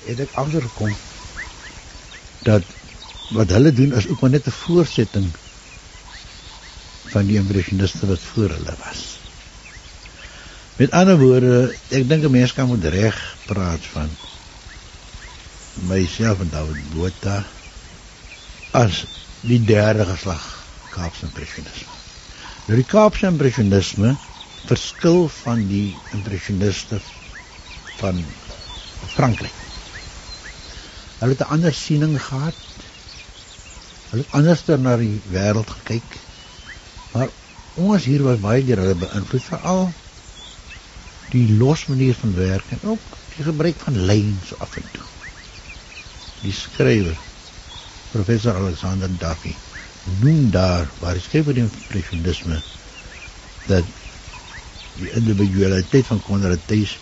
het 0.08 0.20
ek 0.20 0.32
agtergekom 0.44 0.96
dat 2.44 2.64
wat 3.30 3.50
hulle 3.50 3.72
doen 3.72 3.94
is 3.94 4.08
ook 4.08 4.22
maar 4.22 4.30
net 4.38 4.48
'n 4.48 4.60
voortsetting 4.64 5.28
van 7.12 7.26
die 7.26 7.38
impressioniste 7.38 8.08
wat 8.08 8.20
voor 8.20 8.50
hulle 8.50 8.76
was. 8.86 9.25
Met 10.76 10.92
ander 10.92 11.16
woorde, 11.16 11.72
ek 11.88 12.04
dink 12.10 12.26
'n 12.28 12.32
mens 12.32 12.54
kan 12.54 12.68
moet 12.68 12.84
reg 12.84 13.16
praat 13.48 13.84
van 13.94 14.10
myself 15.88 16.42
en 16.44 16.50
David 16.52 16.82
Botha 16.92 17.38
as 18.72 19.06
die 19.48 19.62
derde 19.64 20.06
geslag 20.06 20.44
Kaapse 20.92 21.26
impressionisme. 21.30 21.96
Nou 22.68 22.82
die 22.82 22.88
Kaapse 22.92 23.32
impressionisme 23.32 24.16
verskil 24.68 25.28
van 25.40 25.64
die 25.72 25.96
impressioniste 26.12 27.00
van 28.04 28.24
Frankryk. 29.16 29.60
Hulle 31.20 31.32
het 31.40 31.48
'n 31.48 31.52
ander 31.56 31.74
siening 31.74 32.22
gehad. 32.22 32.64
Hulle 34.10 34.24
het 34.24 34.32
anders 34.32 34.66
na 34.66 34.98
die 34.98 35.22
wêreld 35.32 35.70
gekyk. 35.70 36.20
Maar 37.12 37.30
ons 37.76 38.04
hier 38.04 38.24
was 38.24 38.40
baie 38.40 38.66
deur 38.66 38.78
hulle 38.78 39.04
beïnvloed 39.08 39.54
veral 39.54 39.94
die 41.34 41.48
los 41.58 41.86
manier 41.90 42.16
van 42.16 42.34
werk 42.38 42.72
en 42.76 42.84
ook 42.84 43.18
die 43.36 43.44
gebruik 43.44 43.80
van 43.80 43.98
lyns 44.06 44.54
af 44.60 44.76
en 44.76 44.90
toe. 44.92 45.06
Die 46.46 46.54
skrywer 46.54 47.18
professor 48.14 48.56
Alexander 48.56 49.10
Duffy 49.18 49.56
noem 50.22 50.50
daar 50.54 50.92
waar 51.02 51.18
hy 51.18 51.24
skryf 51.24 51.48
oor 51.50 51.58
die 51.58 51.66
impressionisme 51.66 52.62
dat 53.70 53.90
die 54.96 55.10
individualiteit 55.18 56.08
van 56.08 56.22
Konrad 56.24 56.68
Thys 56.70 57.00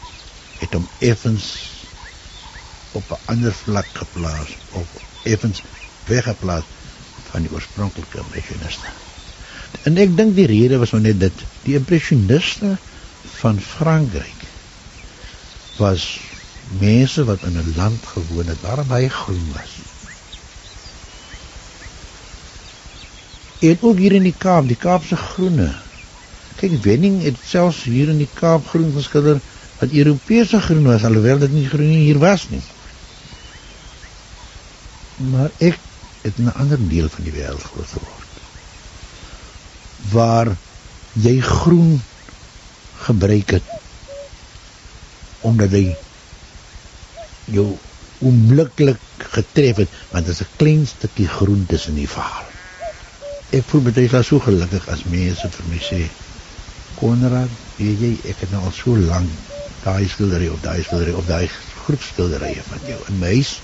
het 0.61 0.73
hom 0.77 0.87
effens 1.03 1.47
op 2.97 3.11
'n 3.11 3.21
ander 3.33 3.53
vlak 3.53 3.89
geplaas 3.97 4.57
of 4.69 4.87
effens 5.21 5.61
weggeplaas 6.07 6.63
van 7.29 7.41
die 7.41 7.51
oorspronklike 7.51 8.19
impressioniste. 8.19 8.87
En 9.83 9.97
ek 9.97 10.17
dink 10.17 10.35
die 10.35 10.47
rede 10.47 10.77
was 10.77 10.91
maar 10.91 11.01
net 11.01 11.19
dit, 11.19 11.45
die 11.67 11.75
impressioniste 11.75 12.77
van 13.43 13.59
Frankryk 13.59 14.43
was 15.77 16.19
mense 16.79 17.23
wat 17.27 17.41
in 17.43 17.57
'n 17.59 17.73
land 17.75 18.05
gewoon 18.05 18.47
het 18.47 18.61
waar 18.61 18.85
baie 18.85 19.09
groen 19.09 19.47
was. 19.55 19.71
En 23.59 23.77
ook 23.81 23.97
hier 23.97 24.11
in 24.11 24.23
die 24.23 24.35
Kaap, 24.37 24.67
die 24.67 24.79
Kaapse 24.79 25.15
groene. 25.15 25.75
Kyk, 26.55 26.83
Wenning 26.83 27.23
het 27.23 27.35
selfs 27.45 27.83
hier 27.83 28.09
in 28.09 28.17
die 28.17 28.29
Kaap 28.33 28.67
groen 28.67 28.93
geskilder 28.95 29.41
wat 29.79 29.91
Europese 29.91 30.61
groen 30.61 30.83
was 30.83 31.03
alhoewel 31.03 31.37
dit 31.43 31.51
nie 31.51 31.67
groen 31.67 31.93
hier 32.05 32.19
was 32.19 32.47
nie. 32.49 32.63
Maar 35.15 35.51
ek 35.57 35.79
het 36.21 36.33
in 36.37 36.45
'n 36.45 36.55
ander 36.63 36.87
deel 36.87 37.09
van 37.09 37.23
die 37.23 37.35
wêreld 37.35 37.63
groot 37.63 37.91
geword. 37.97 38.31
Waar 40.11 40.55
jy 41.11 41.39
groen 41.39 42.01
gebruik 43.07 43.55
het 43.57 43.71
omdat 45.49 45.75
hy 45.75 45.85
jou 47.51 47.67
onmiddellik 48.23 48.99
getref 49.35 49.83
het 49.83 49.95
want 50.11 50.25
dit 50.25 50.35
is 50.35 50.41
'n 50.45 50.57
klein 50.57 50.85
stukkie 50.87 51.27
groen 51.27 51.65
tussen 51.67 51.95
die 51.99 52.09
verhaal 52.09 52.51
ek 53.59 53.65
voel 53.69 53.81
baie 53.87 54.09
klaar 54.09 54.25
so 54.25 54.39
gelukkig 54.39 54.87
as 54.93 55.03
mense 55.15 55.49
vir 55.57 55.67
my 55.71 55.81
sê 55.89 56.03
Konrad, 56.93 57.49
weet 57.77 57.99
jy, 57.99 58.11
ek 58.31 58.43
het 58.45 58.51
nou 58.53 58.61
al 58.67 58.75
so 58.77 58.95
lank 58.95 59.29
daai 59.83 60.07
skildery 60.07 60.47
of 60.53 60.61
daai 60.63 60.83
skildery 60.85 61.13
of 61.19 61.27
daai 61.27 61.49
groep 61.83 62.03
skilderye 62.05 62.63
van 62.69 62.85
jou 62.87 62.99
in 63.11 63.19
my 63.19 63.33
huis 63.35 63.57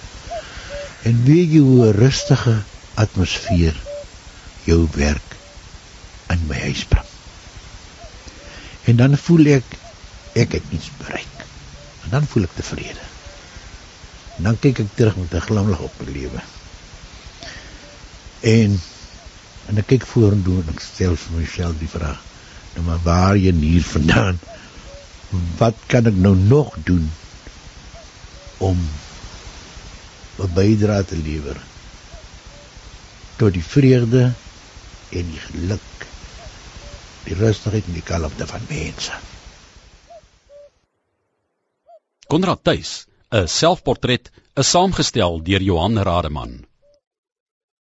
en 1.09 1.21
weet 1.27 1.53
jy 1.55 1.61
hoe 1.63 1.85
'n 1.87 1.99
rustige 2.01 2.57
atmosfeer 3.05 3.77
jou 4.65 4.81
werk 4.97 5.37
in 6.35 6.47
my 6.49 6.59
huis 6.67 6.83
bring. 6.89 7.08
En 8.89 8.97
dan 8.97 9.17
voel 9.17 9.51
ek 9.57 9.77
ek 10.39 10.53
het 10.57 10.75
iets 10.75 10.89
bereik. 10.97 11.45
En 12.03 12.13
dan 12.13 12.27
voel 12.29 12.47
ek 12.47 12.55
tevrede. 12.57 13.05
En 14.37 14.47
dan 14.49 14.59
kyk 14.59 14.85
ek 14.85 14.95
terug 14.95 15.17
met 15.19 15.33
'n 15.33 15.47
glimlag 15.47 15.83
op 15.87 15.99
my 15.99 16.11
lewe. 16.13 16.41
En 18.39 18.79
En 19.69 19.77
ek 19.77 19.85
kyk 19.91 20.05
vorentoe 20.09 20.63
en 20.63 20.71
ek 20.73 20.81
stel 20.81 21.15
vir 21.23 21.35
myself 21.37 21.75
die 21.77 21.89
vraag: 21.91 22.21
"Nou 22.73 22.85
maar 22.87 23.01
waar 23.05 23.37
jy 23.37 23.53
hier 23.53 23.85
vandaan? 23.85 24.39
Wat 25.59 25.77
kan 25.91 26.09
ek 26.09 26.17
nou 26.17 26.33
nog 26.35 26.73
doen 26.87 27.05
om 28.57 28.79
'n 30.41 30.53
bydrae 30.55 31.05
te 31.05 31.17
lewer 31.17 31.57
tot 33.37 33.53
die 33.53 33.63
vrede 33.63 34.23
en 35.09 35.29
die 35.29 35.43
geluk, 35.45 35.85
die 37.29 37.37
rustigheid 37.39 37.87
en 37.87 37.99
die 37.99 38.05
kalmte 38.05 38.47
van 38.49 38.65
mense?" 38.69 39.19
Konrad 42.29 42.63
Tuis, 42.63 43.07
'n 43.33 43.47
selfportret, 43.47 44.29
is 44.55 44.69
saamgestel 44.69 45.39
deur 45.41 45.61
Johan 45.61 45.97
Rademan. 45.97 46.68